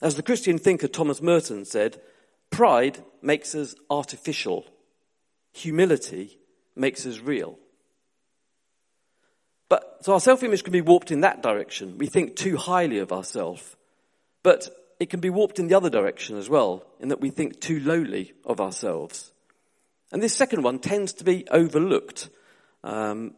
As 0.00 0.14
the 0.14 0.22
Christian 0.22 0.58
thinker 0.58 0.86
Thomas 0.86 1.20
Merton 1.20 1.64
said, 1.64 2.00
Pride 2.50 3.02
makes 3.20 3.54
us 3.56 3.74
artificial. 3.90 4.64
Humility 5.52 6.38
makes 6.76 7.04
us 7.04 7.18
real. 7.18 7.58
But, 9.68 9.98
so 10.02 10.12
our 10.12 10.20
self-image 10.20 10.62
can 10.62 10.72
be 10.72 10.80
warped 10.80 11.10
in 11.10 11.22
that 11.22 11.42
direction. 11.42 11.98
We 11.98 12.06
think 12.06 12.36
too 12.36 12.56
highly 12.56 12.98
of 12.98 13.12
ourselves. 13.12 13.76
But 14.42 14.68
it 15.00 15.08
can 15.08 15.20
be 15.20 15.30
warped 15.30 15.58
in 15.58 15.66
the 15.66 15.74
other 15.74 15.90
direction 15.90 16.36
as 16.36 16.48
well, 16.48 16.84
in 17.00 17.08
that 17.08 17.20
we 17.20 17.30
think 17.30 17.58
too 17.58 17.80
lowly 17.80 18.34
of 18.44 18.60
ourselves. 18.60 19.32
And 20.12 20.22
this 20.22 20.36
second 20.36 20.62
one 20.62 20.78
tends 20.78 21.14
to 21.14 21.24
be 21.24 21.48
overlooked. 21.50 22.28
Um, 22.84 23.34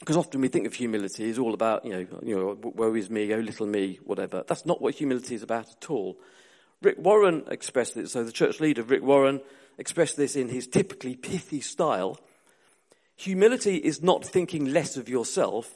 because 0.00 0.16
often 0.16 0.40
we 0.40 0.48
think 0.48 0.66
of 0.66 0.74
humility 0.74 1.30
as 1.30 1.38
all 1.38 1.54
about, 1.54 1.84
you 1.84 1.92
know, 1.92 2.06
you 2.22 2.36
know, 2.36 2.58
woe 2.60 2.94
is 2.94 3.08
me, 3.08 3.32
oh 3.32 3.38
little 3.38 3.68
me, 3.68 4.00
whatever. 4.02 4.42
That's 4.48 4.66
not 4.66 4.82
what 4.82 4.96
humility 4.96 5.36
is 5.36 5.44
about 5.44 5.68
at 5.70 5.90
all. 5.90 6.18
Rick 6.82 6.96
Warren 6.98 7.44
expressed 7.46 7.96
it, 7.96 8.10
so 8.10 8.24
the 8.24 8.32
church 8.32 8.58
leader, 8.58 8.82
Rick 8.82 9.04
Warren, 9.04 9.40
expressed 9.78 10.16
this 10.16 10.34
in 10.34 10.48
his 10.48 10.66
typically 10.66 11.14
pithy 11.14 11.60
style. 11.60 12.18
Humility 13.14 13.76
is 13.76 14.02
not 14.02 14.24
thinking 14.24 14.72
less 14.72 14.96
of 14.96 15.08
yourself, 15.08 15.72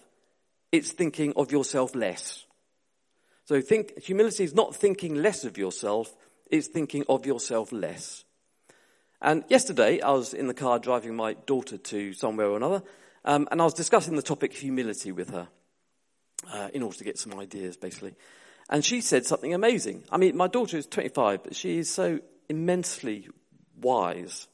it's 0.72 0.90
thinking 0.90 1.32
of 1.36 1.52
yourself 1.52 1.94
less. 1.94 2.45
So 3.46 3.60
think, 3.60 4.02
humility 4.02 4.42
is 4.42 4.54
not 4.54 4.74
thinking 4.74 5.14
less 5.14 5.44
of 5.44 5.56
yourself, 5.56 6.12
it's 6.50 6.66
thinking 6.66 7.04
of 7.08 7.24
yourself 7.24 7.70
less. 7.70 8.24
And 9.22 9.44
yesterday, 9.48 10.00
I 10.00 10.10
was 10.10 10.34
in 10.34 10.48
the 10.48 10.54
car 10.54 10.80
driving 10.80 11.14
my 11.14 11.34
daughter 11.34 11.78
to 11.78 12.12
somewhere 12.12 12.48
or 12.48 12.56
another, 12.56 12.82
um, 13.24 13.46
and 13.52 13.60
I 13.60 13.64
was 13.64 13.74
discussing 13.74 14.16
the 14.16 14.22
topic 14.22 14.52
humility 14.52 15.12
with 15.12 15.30
her, 15.30 15.46
uh, 16.52 16.68
in 16.74 16.82
order 16.82 16.98
to 16.98 17.04
get 17.04 17.18
some 17.18 17.38
ideas, 17.38 17.76
basically. 17.76 18.16
And 18.68 18.84
she 18.84 19.00
said 19.00 19.24
something 19.24 19.54
amazing. 19.54 20.02
I 20.10 20.16
mean, 20.16 20.36
my 20.36 20.48
daughter 20.48 20.76
is 20.76 20.86
25, 20.86 21.44
but 21.44 21.54
she 21.54 21.78
is 21.78 21.88
so 21.88 22.18
immensely 22.48 23.28
wise. 23.80 24.48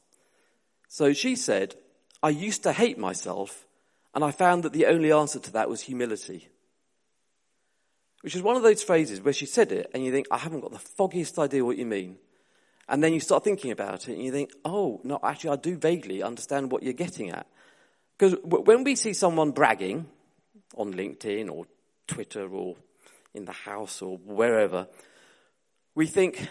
So 0.87 1.13
she 1.13 1.35
said, 1.35 1.73
I 2.21 2.29
used 2.29 2.61
to 2.61 2.73
hate 2.73 2.99
myself, 2.99 3.65
and 4.13 4.23
I 4.23 4.29
found 4.29 4.61
that 4.63 4.73
the 4.73 4.85
only 4.85 5.11
answer 5.11 5.39
to 5.39 5.51
that 5.53 5.67
was 5.67 5.81
humility. 5.81 6.49
Which 8.23 8.35
is 8.35 8.41
one 8.41 8.55
of 8.55 8.63
those 8.63 8.81
phrases 8.81 9.19
where 9.19 9.33
she 9.33 9.45
said 9.45 9.73
it, 9.73 9.91
and 9.93 10.05
you 10.05 10.09
think, 10.09 10.27
I 10.31 10.37
haven't 10.37 10.61
got 10.61 10.71
the 10.71 10.79
foggiest 10.79 11.37
idea 11.37 11.65
what 11.65 11.77
you 11.77 11.85
mean. 11.85 12.15
And 12.87 13.03
then 13.03 13.13
you 13.13 13.19
start 13.19 13.43
thinking 13.43 13.69
about 13.69 14.07
it, 14.07 14.13
and 14.13 14.23
you 14.23 14.31
think, 14.31 14.51
oh, 14.63 15.01
no, 15.03 15.19
actually, 15.21 15.49
I 15.49 15.55
do 15.57 15.75
vaguely 15.75 16.23
understand 16.23 16.71
what 16.71 16.83
you're 16.83 16.93
getting 16.93 17.31
at. 17.31 17.45
Because 18.17 18.37
when 18.41 18.85
we 18.85 18.95
see 18.95 19.11
someone 19.11 19.51
bragging 19.51 20.05
on 20.77 20.93
LinkedIn 20.93 21.51
or 21.51 21.65
Twitter 22.07 22.47
or 22.47 22.77
in 23.33 23.43
the 23.43 23.51
house 23.51 24.01
or 24.01 24.17
wherever, 24.19 24.87
we 25.93 26.07
think 26.07 26.47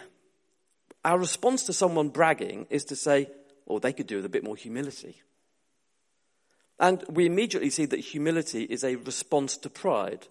our 1.03 1.17
response 1.17 1.63
to 1.63 1.73
someone 1.73 2.09
bragging 2.09 2.67
is 2.69 2.85
to 2.85 2.95
say, 2.95 3.31
well, 3.65 3.79
they 3.79 3.93
could 3.93 4.05
do 4.05 4.17
with 4.17 4.25
a 4.25 4.29
bit 4.29 4.43
more 4.43 4.55
humility. 4.55 5.23
And 6.79 7.03
we 7.09 7.25
immediately 7.25 7.71
see 7.71 7.85
that 7.85 7.99
humility 7.99 8.63
is 8.63 8.83
a 8.83 8.95
response 8.95 9.57
to 9.57 9.71
pride. 9.71 10.27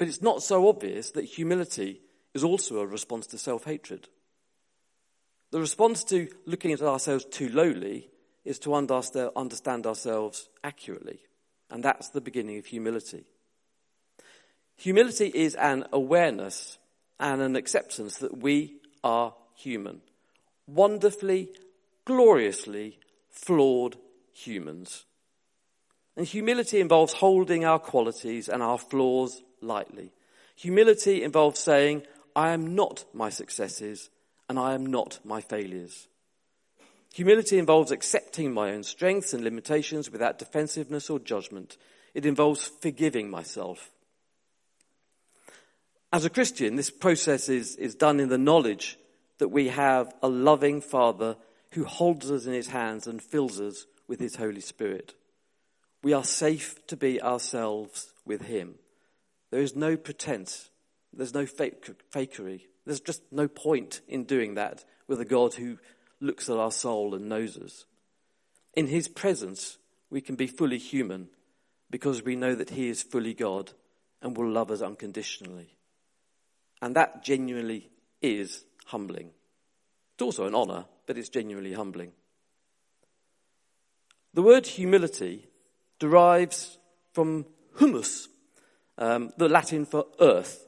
But 0.00 0.08
it's 0.08 0.22
not 0.22 0.42
so 0.42 0.66
obvious 0.66 1.10
that 1.10 1.26
humility 1.26 2.00
is 2.32 2.42
also 2.42 2.80
a 2.80 2.86
response 2.86 3.26
to 3.26 3.36
self 3.36 3.64
hatred. 3.64 4.08
The 5.50 5.60
response 5.60 6.04
to 6.04 6.26
looking 6.46 6.72
at 6.72 6.80
ourselves 6.80 7.26
too 7.26 7.50
lowly 7.50 8.08
is 8.42 8.58
to 8.60 8.72
understand 8.74 9.86
ourselves 9.86 10.48
accurately. 10.64 11.18
And 11.70 11.84
that's 11.84 12.08
the 12.08 12.22
beginning 12.22 12.56
of 12.56 12.64
humility. 12.64 13.26
Humility 14.78 15.30
is 15.34 15.54
an 15.56 15.84
awareness 15.92 16.78
and 17.18 17.42
an 17.42 17.54
acceptance 17.54 18.16
that 18.20 18.38
we 18.38 18.76
are 19.04 19.34
human. 19.54 20.00
Wonderfully, 20.66 21.50
gloriously 22.06 23.00
flawed 23.28 23.98
humans. 24.32 25.04
And 26.16 26.26
humility 26.26 26.80
involves 26.80 27.12
holding 27.12 27.66
our 27.66 27.78
qualities 27.78 28.48
and 28.48 28.62
our 28.62 28.78
flaws 28.78 29.42
lightly. 29.60 30.12
Humility 30.56 31.22
involves 31.22 31.60
saying, 31.60 32.02
I 32.36 32.50
am 32.50 32.74
not 32.74 33.04
my 33.12 33.30
successes 33.30 34.10
and 34.48 34.58
I 34.58 34.74
am 34.74 34.86
not 34.86 35.20
my 35.24 35.40
failures. 35.40 36.08
Humility 37.14 37.58
involves 37.58 37.90
accepting 37.90 38.52
my 38.52 38.72
own 38.72 38.82
strengths 38.82 39.32
and 39.32 39.42
limitations 39.42 40.10
without 40.10 40.38
defensiveness 40.38 41.10
or 41.10 41.18
judgment. 41.18 41.76
It 42.14 42.26
involves 42.26 42.66
forgiving 42.66 43.30
myself. 43.30 43.90
As 46.12 46.24
a 46.24 46.30
Christian, 46.30 46.76
this 46.76 46.90
process 46.90 47.48
is, 47.48 47.76
is 47.76 47.94
done 47.94 48.20
in 48.20 48.28
the 48.28 48.38
knowledge 48.38 48.98
that 49.38 49.48
we 49.48 49.68
have 49.68 50.12
a 50.22 50.28
loving 50.28 50.80
Father 50.80 51.36
who 51.72 51.84
holds 51.84 52.30
us 52.30 52.46
in 52.46 52.52
his 52.52 52.68
hands 52.68 53.06
and 53.06 53.22
fills 53.22 53.60
us 53.60 53.86
with 54.08 54.20
his 54.20 54.36
Holy 54.36 54.60
Spirit. 54.60 55.14
We 56.02 56.12
are 56.12 56.24
safe 56.24 56.84
to 56.88 56.96
be 56.96 57.22
ourselves 57.22 58.12
with 58.24 58.42
him. 58.42 58.76
There 59.50 59.60
is 59.60 59.74
no 59.74 59.96
pretense. 59.96 60.70
There's 61.12 61.34
no 61.34 61.46
fake, 61.46 61.90
fakery. 62.12 62.62
There's 62.86 63.00
just 63.00 63.22
no 63.30 63.48
point 63.48 64.00
in 64.08 64.24
doing 64.24 64.54
that 64.54 64.84
with 65.06 65.20
a 65.20 65.24
God 65.24 65.54
who 65.54 65.78
looks 66.20 66.48
at 66.48 66.56
our 66.56 66.70
soul 66.70 67.14
and 67.14 67.28
knows 67.28 67.56
us. 67.56 67.84
In 68.74 68.86
his 68.86 69.08
presence, 69.08 69.78
we 70.08 70.20
can 70.20 70.36
be 70.36 70.46
fully 70.46 70.78
human 70.78 71.28
because 71.90 72.22
we 72.22 72.36
know 72.36 72.54
that 72.54 72.70
he 72.70 72.88
is 72.88 73.02
fully 73.02 73.34
God 73.34 73.72
and 74.22 74.36
will 74.36 74.48
love 74.48 74.70
us 74.70 74.82
unconditionally. 74.82 75.76
And 76.80 76.94
that 76.96 77.24
genuinely 77.24 77.90
is 78.22 78.64
humbling. 78.86 79.30
It's 80.14 80.22
also 80.22 80.46
an 80.46 80.54
honor, 80.54 80.84
but 81.06 81.18
it's 81.18 81.28
genuinely 81.28 81.72
humbling. 81.72 82.12
The 84.32 84.42
word 84.42 84.66
humility 84.66 85.48
derives 85.98 86.78
from 87.12 87.46
humus, 87.78 88.28
um, 89.00 89.32
the 89.36 89.48
Latin 89.48 89.84
for 89.86 90.06
earth. 90.20 90.66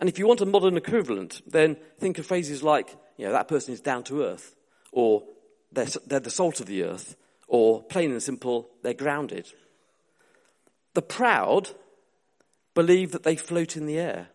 And 0.00 0.08
if 0.08 0.18
you 0.18 0.26
want 0.26 0.40
a 0.40 0.46
modern 0.46 0.76
equivalent, 0.76 1.42
then 1.46 1.76
think 1.98 2.18
of 2.18 2.26
phrases 2.26 2.62
like, 2.62 2.96
you 3.16 3.26
know, 3.26 3.32
that 3.32 3.48
person 3.48 3.74
is 3.74 3.80
down 3.80 4.04
to 4.04 4.22
earth, 4.22 4.56
or 4.90 5.22
they're, 5.70 5.86
they're 6.06 6.20
the 6.20 6.30
salt 6.30 6.60
of 6.60 6.66
the 6.66 6.82
earth, 6.84 7.16
or 7.46 7.82
plain 7.82 8.10
and 8.10 8.22
simple, 8.22 8.70
they're 8.82 8.94
grounded. 8.94 9.52
The 10.94 11.02
proud 11.02 11.70
believe 12.74 13.12
that 13.12 13.22
they 13.22 13.36
float 13.36 13.76
in 13.76 13.86
the 13.86 13.98
air. 13.98 14.28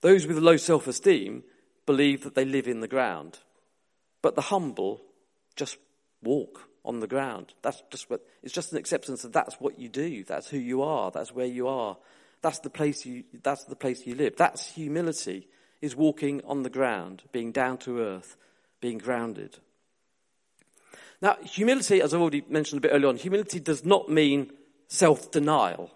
Those 0.00 0.26
with 0.26 0.38
low 0.38 0.56
self-esteem 0.56 1.44
believe 1.84 2.24
that 2.24 2.34
they 2.34 2.44
live 2.44 2.66
in 2.66 2.80
the 2.80 2.88
ground. 2.88 3.38
But 4.22 4.34
the 4.34 4.42
humble 4.42 5.02
just 5.56 5.76
walk 6.22 6.69
on 6.84 7.00
the 7.00 7.06
ground. 7.06 7.54
That's 7.62 7.82
just 7.90 8.08
what, 8.08 8.26
it's 8.42 8.54
just 8.54 8.72
an 8.72 8.78
acceptance 8.78 9.22
that 9.22 9.32
that's 9.32 9.56
what 9.60 9.78
you 9.78 9.88
do. 9.88 10.24
That's 10.24 10.48
who 10.48 10.58
you 10.58 10.82
are. 10.82 11.10
That's 11.10 11.34
where 11.34 11.46
you 11.46 11.68
are. 11.68 11.96
That's 12.42 12.60
the 12.60 12.70
place 12.70 13.04
you, 13.04 13.24
that's 13.42 13.64
the 13.64 13.76
place 13.76 14.06
you 14.06 14.14
live. 14.14 14.36
That's 14.36 14.72
humility, 14.72 15.48
is 15.80 15.94
walking 15.94 16.42
on 16.46 16.62
the 16.62 16.70
ground, 16.70 17.22
being 17.32 17.52
down 17.52 17.78
to 17.78 18.00
earth, 18.00 18.36
being 18.80 18.98
grounded. 18.98 19.58
Now, 21.22 21.36
humility, 21.42 22.00
as 22.00 22.14
I've 22.14 22.20
already 22.20 22.44
mentioned 22.48 22.78
a 22.78 22.80
bit 22.80 22.92
earlier 22.94 23.08
on, 23.08 23.16
humility 23.16 23.60
does 23.60 23.84
not 23.84 24.08
mean 24.08 24.52
self-denial. 24.88 25.90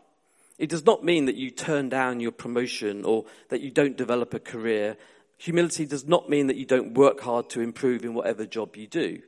It 0.59 0.69
does 0.69 0.85
not 0.85 1.03
mean 1.03 1.25
that 1.27 1.35
you 1.35 1.51
turn 1.51 1.89
down 1.89 2.21
your 2.21 2.31
promotion 2.31 3.05
or 3.05 3.25
that 3.49 3.63
you 3.63 3.71
don't 3.71 3.97
develop 3.97 4.35
a 4.35 4.39
career. 4.39 4.97
Humility 5.39 5.87
does 5.87 6.07
not 6.07 6.29
mean 6.29 6.47
that 6.49 6.57
you 6.57 6.67
don't 6.67 6.93
work 6.95 7.21
hard 7.21 7.49
to 7.51 7.61
improve 7.61 8.05
in 8.05 8.15
whatever 8.15 8.45
job 8.45 8.77
you 8.77 8.87
do. 8.87 9.23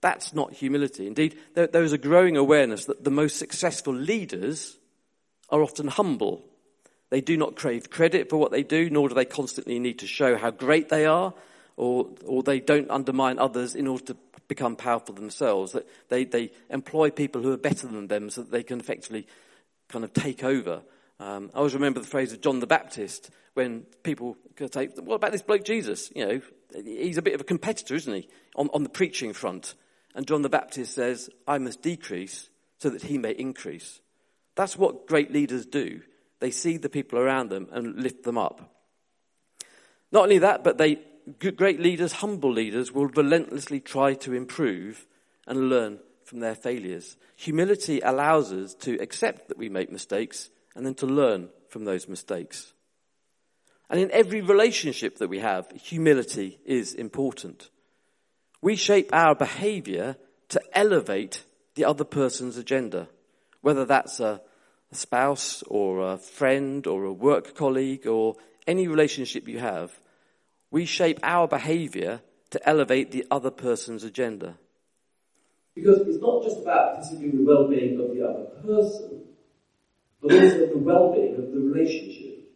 That's 0.00 0.32
not 0.32 0.52
humility. 0.52 1.06
Indeed, 1.06 1.38
there, 1.54 1.66
there 1.66 1.82
is 1.82 1.92
a 1.92 1.98
growing 1.98 2.36
awareness 2.36 2.84
that 2.84 3.04
the 3.04 3.10
most 3.10 3.36
successful 3.36 3.94
leaders 3.94 4.76
are 5.50 5.62
often 5.62 5.88
humble. 5.88 6.44
They 7.10 7.20
do 7.20 7.36
not 7.36 7.56
crave 7.56 7.90
credit 7.90 8.30
for 8.30 8.36
what 8.36 8.52
they 8.52 8.62
do, 8.62 8.90
nor 8.90 9.08
do 9.08 9.14
they 9.14 9.24
constantly 9.24 9.78
need 9.78 10.00
to 10.00 10.06
show 10.06 10.36
how 10.36 10.50
great 10.50 10.88
they 10.88 11.06
are, 11.06 11.34
or, 11.76 12.08
or 12.24 12.42
they 12.42 12.60
don't 12.60 12.90
undermine 12.90 13.38
others 13.38 13.74
in 13.74 13.86
order 13.86 14.04
to 14.06 14.16
become 14.46 14.76
powerful 14.76 15.14
themselves. 15.14 15.72
That 15.72 15.88
they, 16.08 16.24
they 16.24 16.52
employ 16.70 17.10
people 17.10 17.42
who 17.42 17.52
are 17.52 17.58
better 17.58 17.86
than 17.86 18.08
them 18.08 18.30
so 18.30 18.42
that 18.42 18.50
they 18.50 18.62
can 18.62 18.78
effectively 18.78 19.26
kind 19.88 20.04
of 20.04 20.12
take 20.12 20.44
over. 20.44 20.82
Um, 21.18 21.50
I 21.54 21.58
always 21.58 21.74
remember 21.74 21.98
the 21.98 22.06
phrase 22.06 22.32
of 22.32 22.40
John 22.40 22.60
the 22.60 22.66
Baptist 22.66 23.30
when 23.54 23.86
people 24.04 24.36
could 24.54 24.72
say, 24.72 24.86
what 24.86 25.16
about 25.16 25.32
this 25.32 25.42
bloke 25.42 25.64
Jesus? 25.64 26.12
You 26.14 26.26
know, 26.26 26.40
he's 26.84 27.18
a 27.18 27.22
bit 27.22 27.34
of 27.34 27.40
a 27.40 27.44
competitor, 27.44 27.96
isn't 27.96 28.14
he, 28.14 28.28
on, 28.54 28.68
on 28.72 28.84
the 28.84 28.88
preaching 28.88 29.32
front. 29.32 29.74
And 30.14 30.26
John 30.26 30.42
the 30.42 30.48
Baptist 30.48 30.94
says, 30.94 31.30
I 31.46 31.58
must 31.58 31.82
decrease 31.82 32.50
so 32.78 32.90
that 32.90 33.02
he 33.02 33.18
may 33.18 33.32
increase. 33.32 34.00
That's 34.54 34.76
what 34.76 35.06
great 35.06 35.32
leaders 35.32 35.66
do. 35.66 36.00
They 36.40 36.50
see 36.50 36.76
the 36.76 36.88
people 36.88 37.18
around 37.18 37.50
them 37.50 37.68
and 37.72 38.02
lift 38.02 38.22
them 38.24 38.38
up. 38.38 38.74
Not 40.10 40.24
only 40.24 40.38
that, 40.38 40.64
but 40.64 40.78
they, 40.78 41.00
great 41.56 41.80
leaders, 41.80 42.12
humble 42.12 42.52
leaders, 42.52 42.92
will 42.92 43.08
relentlessly 43.08 43.80
try 43.80 44.14
to 44.14 44.32
improve 44.32 45.06
and 45.46 45.68
learn 45.68 45.98
from 46.24 46.40
their 46.40 46.54
failures. 46.54 47.16
Humility 47.36 48.00
allows 48.00 48.52
us 48.52 48.74
to 48.74 48.98
accept 49.00 49.48
that 49.48 49.58
we 49.58 49.68
make 49.68 49.90
mistakes 49.90 50.50
and 50.74 50.84
then 50.84 50.94
to 50.94 51.06
learn 51.06 51.48
from 51.68 51.84
those 51.84 52.08
mistakes. 52.08 52.72
And 53.90 54.00
in 54.00 54.10
every 54.10 54.40
relationship 54.42 55.18
that 55.18 55.28
we 55.28 55.38
have, 55.38 55.70
humility 55.72 56.58
is 56.64 56.94
important. 56.94 57.70
We 58.60 58.76
shape 58.76 59.10
our 59.12 59.34
behavior 59.34 60.16
to 60.48 60.60
elevate 60.72 61.44
the 61.74 61.84
other 61.84 62.04
person's 62.04 62.56
agenda, 62.56 63.08
whether 63.60 63.84
that's 63.84 64.20
a, 64.20 64.40
spouse 64.90 65.62
or 65.66 66.00
a 66.00 66.16
friend 66.16 66.86
or 66.86 67.04
a 67.04 67.12
work 67.12 67.54
colleague 67.54 68.06
or 68.06 68.36
any 68.66 68.88
relationship 68.88 69.46
you 69.46 69.58
have. 69.58 69.92
We 70.70 70.86
shape 70.86 71.18
our 71.22 71.46
behavior 71.46 72.22
to 72.50 72.68
elevate 72.68 73.10
the 73.10 73.26
other 73.30 73.50
person's 73.50 74.04
agenda. 74.04 74.56
Because 75.74 76.00
it's 76.00 76.20
not 76.20 76.42
just 76.42 76.58
about 76.62 76.94
considering 76.96 77.36
the 77.36 77.44
well-being 77.44 78.00
of 78.00 78.14
the 78.16 78.26
other 78.26 78.44
person, 78.62 79.24
but 80.20 80.32
also 80.32 80.66
the 80.66 80.78
well-being 80.78 81.34
of 81.34 81.52
the 81.52 81.60
relationship. 81.60 82.50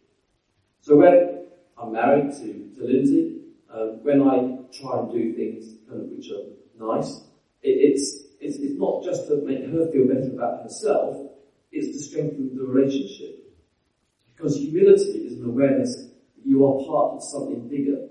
So 0.81 0.97
when 0.97 1.45
I'm 1.79 1.93
married 1.93 2.33
to, 2.33 2.71
to 2.77 2.85
Lindsay, 2.85 3.32
um, 3.73 4.01
when 4.03 4.21
I 4.23 4.59
try 4.79 5.01
and 5.01 5.13
do 5.13 5.33
things 5.35 5.77
kind 5.89 6.03
of 6.03 6.09
which 6.09 6.31
are 6.31 6.53
nice, 6.79 7.23
it, 7.63 7.71
it's, 7.71 8.25
it's, 8.41 8.59
it's 8.59 8.79
not 8.79 9.03
just 9.03 9.29
to 9.29 9.37
make 9.47 9.65
her 9.65 9.91
feel 9.91 10.07
better 10.07 10.33
about 10.33 10.63
herself, 10.63 11.31
it's 11.71 11.97
to 11.97 12.05
strengthen 12.05 12.55
the 12.55 12.65
relationship. 12.65 13.39
Because 14.35 14.57
humility 14.57 15.27
is 15.27 15.39
an 15.39 15.47
awareness 15.47 15.97
that 15.97 16.45
you 16.45 16.67
are 16.67 16.85
part 16.85 17.15
of 17.15 17.23
something 17.23 17.69
bigger. 17.69 18.09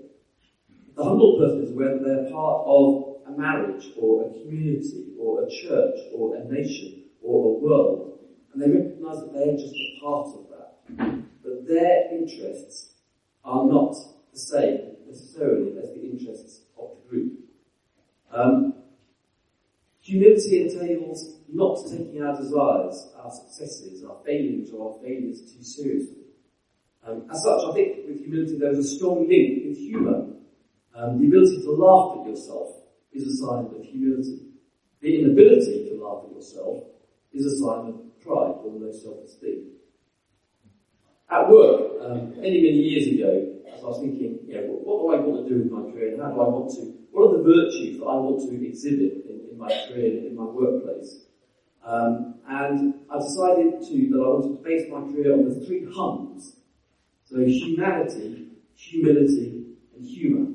The 0.96 1.04
humble 1.04 1.38
person 1.38 1.62
is 1.62 1.70
aware 1.70 1.98
that 1.98 2.04
they're 2.04 2.30
part 2.32 2.64
of 2.66 3.16
a 3.26 3.38
marriage 3.38 3.86
or 3.96 4.26
a 4.26 4.30
community 4.30 5.12
or 5.18 5.44
a 5.44 5.50
church 5.50 5.98
or 6.14 6.36
a 6.36 6.44
nation 6.44 7.04
or 7.22 7.46
a 7.46 7.58
world. 7.60 8.18
And 8.52 8.60
they 8.60 8.68
recognize 8.68 9.20
that 9.20 9.32
they're 9.32 9.56
just 9.56 9.74
a 9.74 10.00
part 10.02 10.26
of 10.28 10.46
that. 10.50 11.22
But 11.42 11.66
their 11.66 12.12
interests 12.12 12.94
are 13.44 13.64
not 13.64 13.94
the 14.32 14.38
same 14.38 14.91
necessarily 15.12 15.76
as 15.78 15.90
the 15.92 16.02
interests 16.02 16.62
of 16.78 16.90
the 16.96 17.08
group. 17.08 17.32
Um, 18.32 18.74
humility 20.00 20.62
entails 20.62 21.36
not 21.52 21.78
taking 21.90 22.22
our 22.22 22.36
desires, 22.36 23.12
our 23.16 23.30
successes, 23.30 24.04
our 24.04 24.16
failures 24.24 24.70
or 24.72 24.94
our 24.94 25.02
failures 25.02 25.52
too 25.52 25.62
seriously. 25.62 26.24
Um, 27.06 27.28
as 27.30 27.42
such, 27.42 27.60
I 27.68 27.72
think 27.74 28.08
with 28.08 28.20
humility 28.20 28.58
there 28.58 28.72
is 28.72 28.78
a 28.78 28.96
strong 28.96 29.28
link 29.28 29.64
with 29.66 29.76
humour. 29.76 30.28
Um, 30.94 31.20
the 31.20 31.26
ability 31.26 31.60
to 31.62 31.72
laugh 31.72 32.20
at 32.20 32.30
yourself 32.30 32.68
is 33.12 33.26
a 33.26 33.36
sign 33.36 33.66
of 33.66 33.84
humility. 33.84 34.40
The 35.00 35.20
inability 35.20 35.90
to 35.90 36.02
laugh 36.02 36.24
at 36.28 36.34
yourself 36.36 36.84
is 37.32 37.44
a 37.44 37.56
sign 37.58 37.88
of 37.88 38.20
pride 38.22 38.54
or 38.64 38.72
low 38.72 38.92
self-esteem. 38.92 39.72
At 41.30 41.48
work, 41.48 41.92
um, 42.02 42.30
many, 42.40 42.62
many 42.62 42.76
years 42.76 43.06
ago, 43.08 43.61
I 43.82 43.88
was 43.88 44.00
thinking, 44.00 44.38
you 44.46 44.54
know, 44.54 44.62
what, 44.66 45.04
what, 45.04 45.16
do 45.16 45.22
I 45.22 45.26
want 45.26 45.48
to 45.48 45.54
do 45.54 45.62
with 45.62 45.72
my 45.72 45.82
career 45.90 46.16
how 46.22 46.30
do 46.30 46.40
I 46.40 46.48
want 46.48 46.70
to, 46.76 46.94
what 47.10 47.28
are 47.28 47.38
the 47.38 47.42
virtues 47.42 47.98
that 47.98 48.06
I 48.06 48.14
want 48.14 48.40
to 48.48 48.66
exhibit 48.66 49.26
in, 49.28 49.48
in 49.50 49.58
my 49.58 49.68
career, 49.68 50.26
in 50.26 50.36
my 50.36 50.44
workplace? 50.44 51.26
Um, 51.84 52.36
and 52.46 52.94
I 53.10 53.18
decided 53.18 53.82
to, 53.82 53.94
that 54.10 54.20
I 54.22 54.28
wanted 54.28 54.56
to 54.56 54.62
base 54.62 54.86
my 54.90 55.00
career 55.00 55.34
on 55.34 55.48
the 55.48 55.66
three 55.66 55.84
hums. 55.90 56.56
So 57.24 57.38
humanity, 57.38 58.48
humility, 58.74 59.66
and 59.96 60.06
humour. 60.06 60.52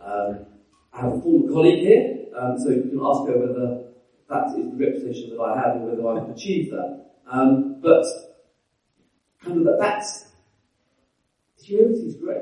Um, 0.00 0.46
I 0.92 1.02
have 1.02 1.12
a 1.14 1.20
former 1.20 1.52
colleague 1.52 1.80
here, 1.80 2.26
um, 2.38 2.56
so 2.58 2.70
you 2.70 2.82
can 2.82 3.00
ask 3.02 3.28
her 3.28 3.38
whether 3.38 3.88
that 4.28 4.58
is 4.58 4.70
the 4.70 4.76
reputation 4.76 5.30
that 5.30 5.40
I 5.40 5.58
have 5.60 5.76
and 5.76 5.84
whether 5.84 6.06
I've 6.08 6.30
achieved 6.30 6.72
that. 6.72 7.06
Um, 7.30 7.80
but 7.82 8.04
kind 9.42 9.58
of 9.58 9.64
that, 9.64 9.78
that's 9.80 10.28
humility 11.62 12.06
is 12.06 12.16
great. 12.16 12.37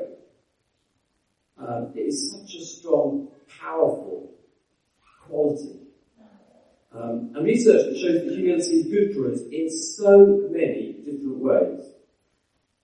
Um, 1.59 1.93
it 1.95 2.01
is 2.01 2.33
such 2.33 2.55
a 2.55 2.65
strong, 2.65 3.29
powerful 3.61 4.35
quality. 5.27 5.81
Um, 6.93 7.33
and 7.35 7.45
research 7.45 7.99
shows 7.99 8.25
that 8.25 8.35
humility 8.35 8.81
is 8.81 8.87
good 8.87 9.15
for 9.15 9.31
us 9.31 9.41
in 9.51 9.71
so 9.71 10.49
many 10.51 10.93
different 11.05 11.39
ways. 11.39 11.93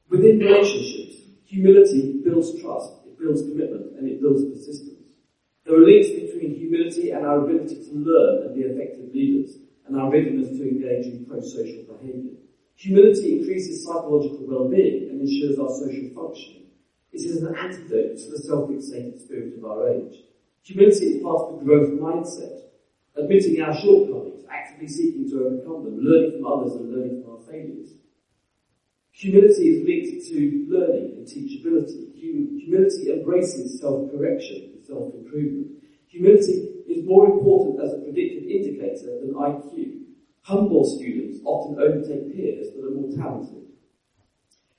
Within 0.08 0.38
relationships, 0.38 1.16
humility 1.44 2.20
builds 2.22 2.60
trust, 2.60 2.92
it 3.06 3.18
builds 3.18 3.42
commitment, 3.42 3.96
and 3.96 4.08
it 4.08 4.20
builds 4.20 4.44
persistence. 4.44 5.00
There 5.64 5.76
are 5.76 5.84
links 5.84 6.08
between 6.08 6.54
humility 6.56 7.10
and 7.10 7.24
our 7.24 7.44
ability 7.44 7.76
to 7.76 7.92
learn 7.94 8.46
and 8.46 8.54
be 8.54 8.62
effective 8.62 9.14
leaders, 9.14 9.56
and 9.86 9.96
our 9.96 10.10
readiness 10.10 10.48
to 10.48 10.68
engage 10.68 11.06
in 11.06 11.24
pro-social 11.26 11.84
behaviour. 11.84 12.36
Humility 12.76 13.38
increases 13.38 13.84
psychological 13.84 14.46
well-being 14.46 15.10
and 15.10 15.20
ensures 15.20 15.58
our 15.58 15.68
social 15.68 16.10
functioning. 16.14 16.61
It 17.12 17.22
is 17.22 17.42
an 17.42 17.54
antidote 17.54 18.16
to 18.16 18.30
the 18.30 18.38
self-fixated 18.38 19.20
spirit 19.20 19.58
of 19.58 19.64
our 19.64 19.88
age. 19.90 20.24
Humility 20.62 21.06
is 21.06 21.22
part 21.22 21.52
of 21.52 21.58
the 21.58 21.64
growth 21.64 21.90
mindset, 22.00 22.62
admitting 23.16 23.60
our 23.60 23.74
shortcomings, 23.74 24.44
actively 24.50 24.88
seeking 24.88 25.28
to 25.30 25.44
overcome 25.44 25.84
them, 25.84 25.98
learning 26.00 26.40
from 26.40 26.46
others 26.46 26.72
and 26.74 26.90
learning 26.90 27.22
from 27.22 27.32
our 27.32 27.42
failures. 27.50 27.90
Humility 29.12 29.68
is 29.68 29.84
linked 29.84 30.26
to 30.28 30.66
learning 30.70 31.12
and 31.18 31.26
teachability. 31.26 32.14
Humility 32.16 33.12
embraces 33.12 33.78
self-correction 33.78 34.72
and 34.74 34.84
self-improvement. 34.84 35.66
Humility 36.08 36.84
is 36.88 37.04
more 37.04 37.26
important 37.26 37.82
as 37.82 37.92
a 37.92 37.98
predictive 37.98 38.48
indicator 38.48 39.20
than 39.20 39.34
IQ. 39.34 40.00
Humble 40.42 40.84
students 40.84 41.40
often 41.44 41.78
overtake 41.78 42.32
peers 42.32 42.68
that 42.74 42.86
are 42.86 42.90
more 42.90 43.14
talented. 43.14 43.61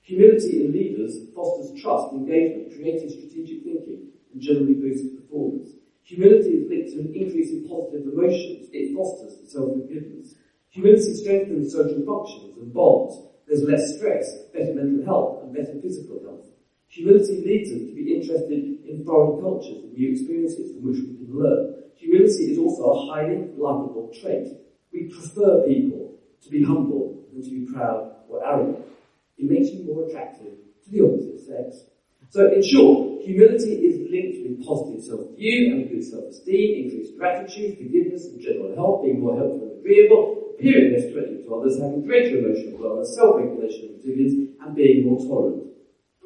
Humility 0.04 0.66
in 0.66 0.72
leaders 0.72 1.16
fosters 1.34 1.80
trust, 1.80 2.12
engagement, 2.12 2.76
creative 2.76 3.10
strategic 3.10 3.64
thinking, 3.64 4.12
and 4.32 4.42
generally 4.42 4.74
boosts 4.74 5.16
performance. 5.16 5.70
Humility 6.02 6.60
is 6.60 6.68
linked 6.68 6.92
to 6.92 7.00
an 7.00 7.14
increase 7.14 7.50
in 7.50 7.66
positive 7.66 8.12
emotions. 8.12 8.68
It 8.70 8.94
fosters 8.94 9.40
self-forgiveness. 9.50 10.34
Humility 10.76 11.14
strengthens 11.14 11.72
social 11.72 12.04
functions 12.04 12.58
and 12.58 12.74
bonds. 12.74 13.16
There's 13.48 13.62
less 13.62 13.96
stress, 13.96 14.28
better 14.52 14.74
mental 14.74 15.06
health, 15.06 15.42
and 15.42 15.54
better 15.54 15.80
physical 15.80 16.20
health. 16.20 16.52
Humility 16.88 17.40
leads 17.40 17.72
us 17.72 17.88
to 17.88 17.94
be 17.96 18.14
interested 18.14 18.84
in 18.84 19.04
foreign 19.06 19.40
cultures 19.40 19.84
and 19.84 19.94
new 19.94 20.12
experiences 20.12 20.76
from 20.76 20.84
which 20.84 21.00
we 21.00 21.16
can 21.16 21.32
learn. 21.32 21.80
Humility 21.96 22.52
is 22.52 22.58
also 22.58 22.92
a 22.92 23.06
highly 23.08 23.48
likable 23.56 24.12
trait. 24.20 24.52
We 24.92 25.08
prefer 25.08 25.64
people 25.66 26.20
to 26.42 26.50
be 26.50 26.62
humble 26.62 27.24
than 27.32 27.42
to 27.42 27.50
be 27.50 27.72
proud 27.72 28.12
or 28.28 28.44
arrogant. 28.44 28.84
It 29.38 29.50
makes 29.50 29.70
you 29.70 29.84
more 29.84 30.06
attractive 30.06 30.54
to 30.84 30.90
the 30.90 31.04
opposite 31.04 31.40
sex. 31.40 31.90
So 32.30 32.50
in 32.52 32.62
short, 32.62 33.22
humility 33.22 33.72
is 33.86 34.10
linked 34.10 34.42
with 34.42 34.66
positive 34.66 35.02
self-view 35.04 35.74
and 35.74 35.90
good 35.90 36.04
self-esteem, 36.04 36.84
increased 36.84 37.16
gratitude, 37.16 37.78
forgiveness 37.78 38.26
and 38.26 38.40
general 38.40 38.74
health, 38.74 39.02
being 39.04 39.20
more 39.20 39.36
helpful 39.36 39.70
and 39.70 39.78
agreeable, 39.78 40.54
appearing 40.54 40.92
less 40.94 41.12
threatening 41.12 41.42
to 41.44 41.54
others, 41.54 41.78
having 41.78 42.02
greater 42.04 42.38
emotional 42.38 42.78
wellness, 42.78 43.06
self-regulation 43.14 43.88
and 43.88 43.96
resilience, 43.98 44.56
and 44.60 44.74
being 44.74 45.06
more 45.06 45.18
tolerant. 45.18 45.62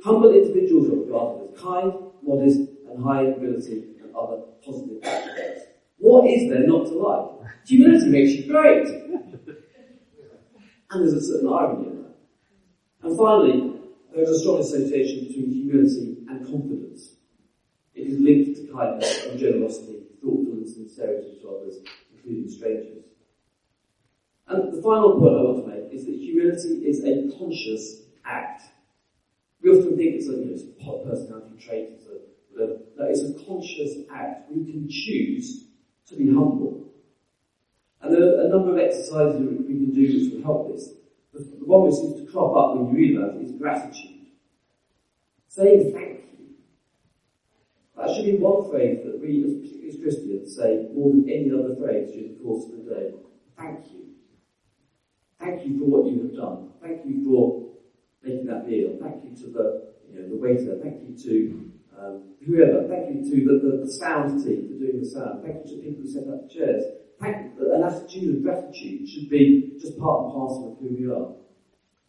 Humble 0.05 0.33
individuals 0.33 0.89
are 0.89 0.97
regarded 0.97 1.53
as 1.53 1.61
kind, 1.61 1.93
modest, 2.23 2.61
and 2.89 3.03
high 3.03 3.25
in 3.25 3.33
ability 3.35 3.85
and 4.01 4.15
other 4.15 4.43
positive 4.65 5.03
attributes. 5.03 5.67
What 5.99 6.25
is 6.31 6.49
there 6.49 6.67
not 6.67 6.87
to 6.87 6.95
like? 6.95 7.53
Humility 7.67 8.09
makes 8.09 8.33
you 8.33 8.51
great. 8.51 8.87
And 10.91 11.03
there's 11.03 11.13
a 11.13 11.21
certain 11.21 11.49
irony 11.53 11.89
in 11.89 11.98
finally, 13.19 13.81
there's 14.15 14.31
a 14.31 14.39
strong 14.39 14.61
association 14.61 15.27
between 15.27 15.53
humility 15.53 16.19
and 16.29 16.47
confidence. 16.47 17.15
It 17.95 18.07
is 18.07 18.19
linked 18.19 18.57
to 18.61 18.73
kindness 18.73 19.27
and 19.27 19.39
generosity, 19.39 20.05
thoughtfulness 20.23 20.77
and 20.77 20.89
sincerity 20.89 21.39
to 21.43 21.49
others, 21.49 21.77
including 22.15 22.49
strangers. 22.49 23.05
And 24.47 24.73
the 24.73 24.81
final 24.81 25.19
point 25.19 25.35
I 25.37 25.43
want 25.43 25.67
to 25.67 25.71
make 25.71 25.93
is 25.93 26.07
that 26.07 26.15
humility 26.15 26.87
is 26.89 27.05
a 27.05 27.37
conscious 27.39 28.03
act. 28.25 28.63
We 29.63 29.71
often 29.71 29.97
think 29.97 30.15
it's 30.15 30.29
a, 30.29 30.33
you 30.33 30.47
know, 30.47 30.53
it's 30.53 30.63
a 30.63 31.09
personality 31.09 31.59
trait, 31.61 31.89
it's 31.93 32.07
whatever. 32.51 32.79
It's 33.11 33.23
a 33.23 33.45
conscious 33.45 34.07
act. 34.13 34.51
We 34.51 34.65
can 34.65 34.89
choose 34.89 35.65
to 36.07 36.17
be 36.17 36.27
humble. 36.27 36.89
And 38.01 38.15
there 38.15 38.23
are 38.23 38.47
a 38.47 38.49
number 38.49 38.73
of 38.73 38.79
exercises 38.79 39.41
we 39.41 39.75
can 39.75 39.93
do 39.93 40.31
will 40.33 40.43
help 40.43 40.73
this. 40.73 40.91
The, 41.39 41.45
the 41.45 41.65
one 41.65 41.87
which 41.87 41.95
seems 41.95 42.19
to 42.19 42.27
crop 42.27 42.57
up 42.57 42.77
when 42.77 42.99
you 42.99 43.23
it 43.23 43.43
is 43.43 43.53
gratitude. 43.53 44.27
Saying 45.47 45.93
thank 45.95 46.19
you. 46.35 46.47
That 47.97 48.15
should 48.15 48.27
be 48.27 48.37
one 48.37 48.69
phrase 48.69 48.99
that 49.05 49.21
we 49.21 49.47
as, 49.47 49.95
as 49.95 50.03
Christians 50.03 50.57
say 50.57 50.89
more 50.93 51.11
than 51.11 51.31
any 51.31 51.51
other 51.55 51.77
phrase 51.79 52.11
during 52.11 52.35
the 52.35 52.43
course 52.43 52.65
of 52.67 52.85
the 52.85 52.91
day. 52.91 53.15
Thank 53.57 53.87
you. 53.93 54.19
Thank 55.39 55.65
you 55.65 55.79
for 55.79 55.87
what 55.87 56.11
you 56.11 56.23
have 56.23 56.35
done. 56.35 56.71
Thank 56.83 57.07
you 57.07 57.25
for 57.25 57.71
making 58.23 58.47
that 58.47 58.67
meal. 58.67 58.99
Thank 59.01 59.23
you 59.23 59.37
to 59.37 59.47
the, 59.53 59.95
you 60.11 60.19
know, 60.19 60.29
the 60.29 60.37
waiter. 60.37 60.79
Thank 60.83 61.07
you 61.07 61.15
to 61.23 61.71
um, 61.99 62.35
whoever. 62.45 62.87
Thank 62.89 63.15
you 63.15 63.23
to 63.31 63.37
the, 63.47 63.55
the, 63.63 63.85
the, 63.87 63.93
sound 63.93 64.45
team 64.45 64.67
for 64.67 64.79
doing 64.79 65.01
the 65.01 65.07
sound. 65.07 65.43
Thank 65.43 65.67
you 65.67 65.77
to 65.77 65.83
people 65.83 66.03
who 66.03 66.11
set 66.11 66.27
up 66.29 66.49
the 66.49 66.55
chairs. 66.55 66.85
An 67.21 67.83
attitude 67.85 68.37
of 68.37 68.43
gratitude 68.43 69.09
should 69.09 69.29
be 69.29 69.73
just 69.81 69.99
part 69.99 70.25
and 70.25 70.33
parcel 70.33 70.73
of 70.73 70.79
who 70.79 70.97
we 70.97 71.11
are. 71.11 71.35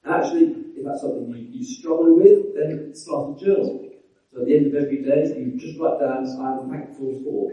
And 0.03 0.13
actually, 0.13 0.55
if 0.75 0.85
that's 0.85 1.01
something 1.01 1.29
you, 1.29 1.59
you 1.59 1.63
struggle 1.63 2.15
with, 2.15 2.55
then 2.55 2.93
start 2.93 3.37
a 3.37 3.45
journal. 3.45 3.91
So 4.31 4.41
at 4.41 4.47
the 4.47 4.55
end 4.55 4.67
of 4.67 4.83
every 4.83 5.01
day, 5.01 5.33
you 5.37 5.57
just 5.57 5.79
write 5.79 5.99
down, 5.99 6.25
I'm 6.39 6.69
thankful 6.69 7.21
for. 7.23 7.51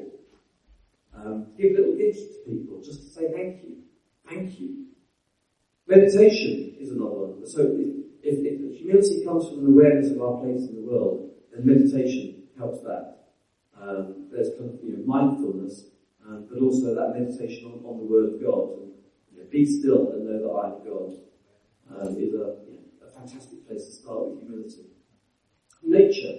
Um, 1.16 1.46
give 1.56 1.72
little 1.72 1.96
gifts 1.96 2.20
to 2.20 2.50
people 2.50 2.82
just 2.84 3.02
to 3.02 3.08
say 3.08 3.32
thank 3.32 3.62
you. 3.64 3.78
Thank 4.28 4.60
you. 4.60 4.86
Meditation 5.86 6.76
is 6.78 6.90
another 6.90 7.32
one. 7.32 7.46
So 7.46 7.62
if, 8.22 8.44
if 8.44 8.78
humility 8.78 9.24
comes 9.24 9.48
from 9.48 9.60
an 9.60 9.66
awareness 9.72 10.10
of 10.10 10.20
our 10.20 10.40
place 10.42 10.68
in 10.68 10.76
the 10.76 10.82
world, 10.82 11.30
then 11.52 11.66
meditation 11.66 12.42
helps 12.58 12.82
that. 12.82 13.30
Um, 13.80 14.28
there's 14.30 14.50
kind 14.58 14.70
of 14.70 14.80
you 14.82 14.96
know, 14.96 15.04
mindfulness, 15.06 15.84
um, 16.28 16.46
but 16.50 16.60
also 16.60 16.94
that 16.94 17.18
meditation 17.18 17.66
on, 17.66 17.84
on, 17.84 17.98
the 17.98 18.04
Word 18.04 18.34
of 18.34 18.42
God. 18.42 18.82
And, 18.82 18.92
you 19.32 19.38
know, 19.38 19.46
be 19.50 19.64
still 19.64 20.12
and 20.12 20.26
know 20.26 20.42
that 20.42 20.50
I 20.50 20.66
am 20.74 20.84
God 20.84 21.14
um, 21.94 22.16
is 22.16 22.34
a, 22.34 22.66
you 22.66 22.74
know, 22.74 23.06
a 23.06 23.10
fantastic 23.10 23.66
place 23.66 23.86
to 23.86 23.92
start 23.92 24.26
with 24.26 24.40
humility. 24.40 24.90
Nature. 25.82 26.36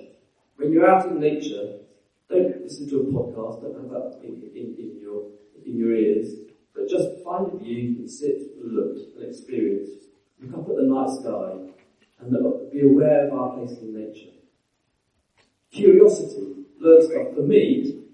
When 0.57 0.73
you're 0.73 0.89
out 0.89 1.07
in 1.07 1.19
nature, 1.19 1.79
don't 2.29 2.61
listen 2.61 2.89
to 2.89 3.01
a 3.01 3.05
podcast, 3.05 3.61
don't 3.61 3.75
have 3.75 3.91
that 3.91 4.19
in, 4.23 4.41
in, 4.53 4.75
in 4.77 4.99
your, 4.99 5.31
in 5.65 5.77
your 5.77 5.93
ears, 5.93 6.33
but 6.75 6.89
just 6.89 7.23
find 7.23 7.53
a 7.53 7.57
view 7.57 7.95
and 7.99 8.09
sit 8.09 8.41
and 8.59 8.73
look 8.73 8.97
and 9.15 9.29
experience. 9.29 9.89
Look 10.39 10.53
up 10.53 10.69
at 10.69 10.75
the 10.75 10.83
night 10.83 11.09
sky 11.09 11.67
and 12.19 12.71
be 12.71 12.81
aware 12.81 13.27
of 13.27 13.33
our 13.33 13.57
place 13.57 13.77
in 13.79 13.93
nature. 13.93 14.31
Curiosity, 15.71 16.65
learn 16.79 17.01
stuff. 17.03 17.35
For 17.35 17.41
me, 17.41 18.06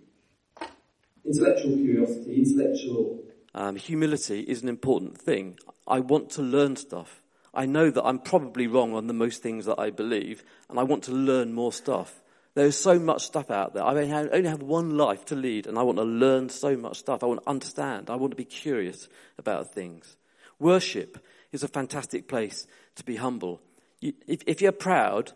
intellectual 1.25 1.75
curiosity, 1.77 2.35
intellectual 2.37 3.23
um, 3.55 3.75
humility 3.75 4.39
is 4.41 4.63
an 4.63 4.69
important 4.69 5.17
thing. 5.17 5.59
I 5.87 5.99
want 5.99 6.31
to 6.31 6.41
learn 6.41 6.75
stuff. 6.75 7.21
I 7.53 7.67
know 7.67 7.91
that 7.91 8.03
I'm 8.03 8.17
probably 8.17 8.65
wrong 8.65 8.93
on 8.93 9.05
the 9.05 9.13
most 9.13 9.43
things 9.43 9.65
that 9.65 9.79
I 9.79 9.91
believe, 9.91 10.43
and 10.69 10.79
I 10.79 10.83
want 10.83 11.03
to 11.03 11.11
learn 11.11 11.53
more 11.53 11.71
stuff. 11.71 12.21
There's 12.55 12.77
so 12.77 12.97
much 12.97 13.23
stuff 13.23 13.51
out 13.51 13.73
there. 13.73 13.83
I 13.83 13.93
only 13.93 14.49
have 14.49 14.63
one 14.63 14.97
life 14.97 15.25
to 15.25 15.35
lead, 15.35 15.67
and 15.67 15.77
I 15.77 15.83
want 15.83 15.97
to 15.97 16.03
learn 16.03 16.49
so 16.49 16.75
much 16.75 16.97
stuff. 16.97 17.23
I 17.23 17.27
want 17.27 17.43
to 17.43 17.49
understand. 17.49 18.09
I 18.09 18.15
want 18.15 18.31
to 18.31 18.37
be 18.37 18.45
curious 18.45 19.07
about 19.37 19.73
things. 19.73 20.17
Worship 20.59 21.23
is 21.51 21.63
a 21.63 21.67
fantastic 21.67 22.27
place 22.27 22.65
to 22.95 23.03
be 23.03 23.17
humble 23.17 23.61
if 24.27 24.61
you're 24.61 24.71
proud, 24.71 25.31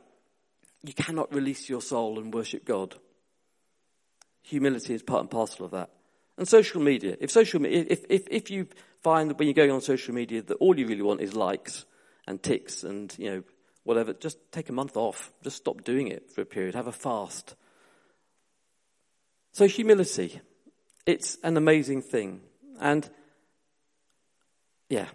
you 0.83 0.93
cannot 0.93 1.33
release 1.33 1.69
your 1.69 1.81
soul 1.81 2.19
and 2.19 2.33
worship 2.33 2.65
God. 2.65 2.95
Humility 4.47 4.93
is 4.93 5.03
part 5.03 5.21
and 5.21 5.29
parcel 5.29 5.65
of 5.65 5.71
that. 5.71 5.89
And 6.37 6.47
social 6.47 6.81
media. 6.81 7.17
If 7.19 7.31
social 7.31 7.63
if, 7.65 8.05
if, 8.09 8.27
if 8.29 8.49
you 8.49 8.67
find 9.01 9.29
that 9.29 9.37
when 9.37 9.47
you're 9.47 9.53
going 9.53 9.71
on 9.71 9.81
social 9.81 10.13
media 10.13 10.41
that 10.41 10.55
all 10.55 10.77
you 10.79 10.87
really 10.87 11.01
want 11.01 11.21
is 11.21 11.35
likes 11.35 11.85
and 12.27 12.41
ticks 12.41 12.83
and, 12.83 13.13
you 13.17 13.29
know, 13.29 13.43
whatever, 13.83 14.13
just 14.13 14.37
take 14.51 14.69
a 14.69 14.73
month 14.73 14.95
off. 14.95 15.33
Just 15.43 15.57
stop 15.57 15.83
doing 15.83 16.07
it 16.07 16.31
for 16.31 16.41
a 16.41 16.45
period. 16.45 16.75
Have 16.75 16.87
a 16.87 16.93
fast. 16.93 17.55
So 19.51 19.67
humility. 19.67 20.39
It's 21.05 21.37
an 21.43 21.57
amazing 21.57 22.01
thing. 22.01 22.41
And, 22.79 23.09
yeah, 24.89 25.07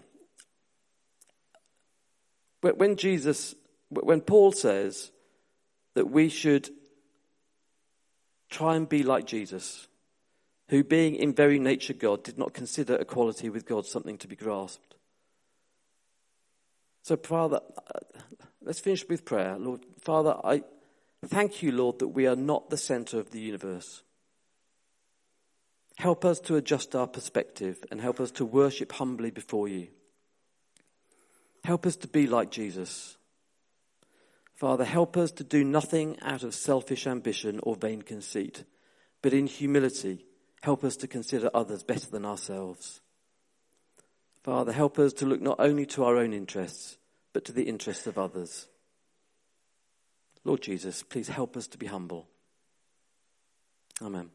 when 2.61 2.97
Jesus, 2.97 3.55
when 3.88 4.21
Paul 4.21 4.53
says 4.53 5.11
that 5.95 6.11
we 6.11 6.29
should 6.29 6.68
try 8.53 8.77
and 8.77 8.88
be 8.88 9.03
like 9.03 9.27
Jesus, 9.27 9.88
who 10.69 10.85
being 10.85 11.17
in 11.17 11.35
very 11.35 11.59
nature 11.59 11.95
God 11.95 12.23
did 12.23 12.38
not 12.38 12.55
consider 12.55 12.95
equality 12.97 13.51
with 13.51 13.67
God 13.67 13.87
something 13.87 14.19
to 14.19 14.29
be 14.29 14.37
grasped. 14.37 14.95
So, 17.03 17.17
Father, 17.17 17.61
uh, 17.79 18.21
let's 18.62 18.79
finish 18.79 19.05
with 19.09 19.25
prayer. 19.25 19.57
Lord, 19.59 19.85
Father, 20.01 20.37
I 20.45 20.62
thank 21.27 21.62
you, 21.62 21.73
Lord, 21.73 21.99
that 21.99 22.09
we 22.09 22.27
are 22.29 22.37
not 22.37 22.71
the 22.71 22.77
center 22.77 23.19
of 23.19 23.31
the 23.31 23.41
universe. 23.41 24.03
Help 25.97 26.25
us 26.25 26.41
to 26.41 26.57
adjust 26.57 26.95
our 26.95 27.07
perspective 27.07 27.85
and 27.91 28.01
help 28.01 28.21
us 28.21 28.31
to 28.33 28.45
worship 28.45 28.93
humbly 28.93 29.31
before 29.31 29.69
you. 29.69 29.88
Help 31.65 31.87
us 31.87 31.97
to 31.97 32.09
be 32.09 32.27
like 32.27 32.51
Jesus. 32.51 33.17
Father, 34.62 34.85
help 34.85 35.16
us 35.16 35.33
to 35.33 35.42
do 35.42 35.64
nothing 35.64 36.16
out 36.22 36.44
of 36.44 36.55
selfish 36.55 37.09
ambition 37.09 37.59
or 37.64 37.75
vain 37.75 38.01
conceit, 38.01 38.62
but 39.20 39.33
in 39.33 39.48
humility, 39.48 40.25
help 40.62 40.85
us 40.85 40.94
to 40.98 41.09
consider 41.09 41.51
others 41.53 41.83
better 41.83 42.09
than 42.09 42.25
ourselves. 42.25 43.01
Father, 44.44 44.70
help 44.70 45.01
us 45.01 45.12
to 45.14 45.27
look 45.27 45.40
not 45.40 45.59
only 45.59 45.85
to 45.87 46.05
our 46.05 46.16
own 46.16 46.33
interests, 46.33 46.96
but 47.33 47.44
to 47.46 47.51
the 47.51 47.64
interests 47.64 48.07
of 48.07 48.18
others. 48.18 48.68
Lord 50.44 50.62
Jesus, 50.62 51.03
please 51.03 51.27
help 51.27 51.57
us 51.57 51.66
to 51.66 51.77
be 51.77 51.87
humble. 51.87 52.29
Amen. 54.01 54.31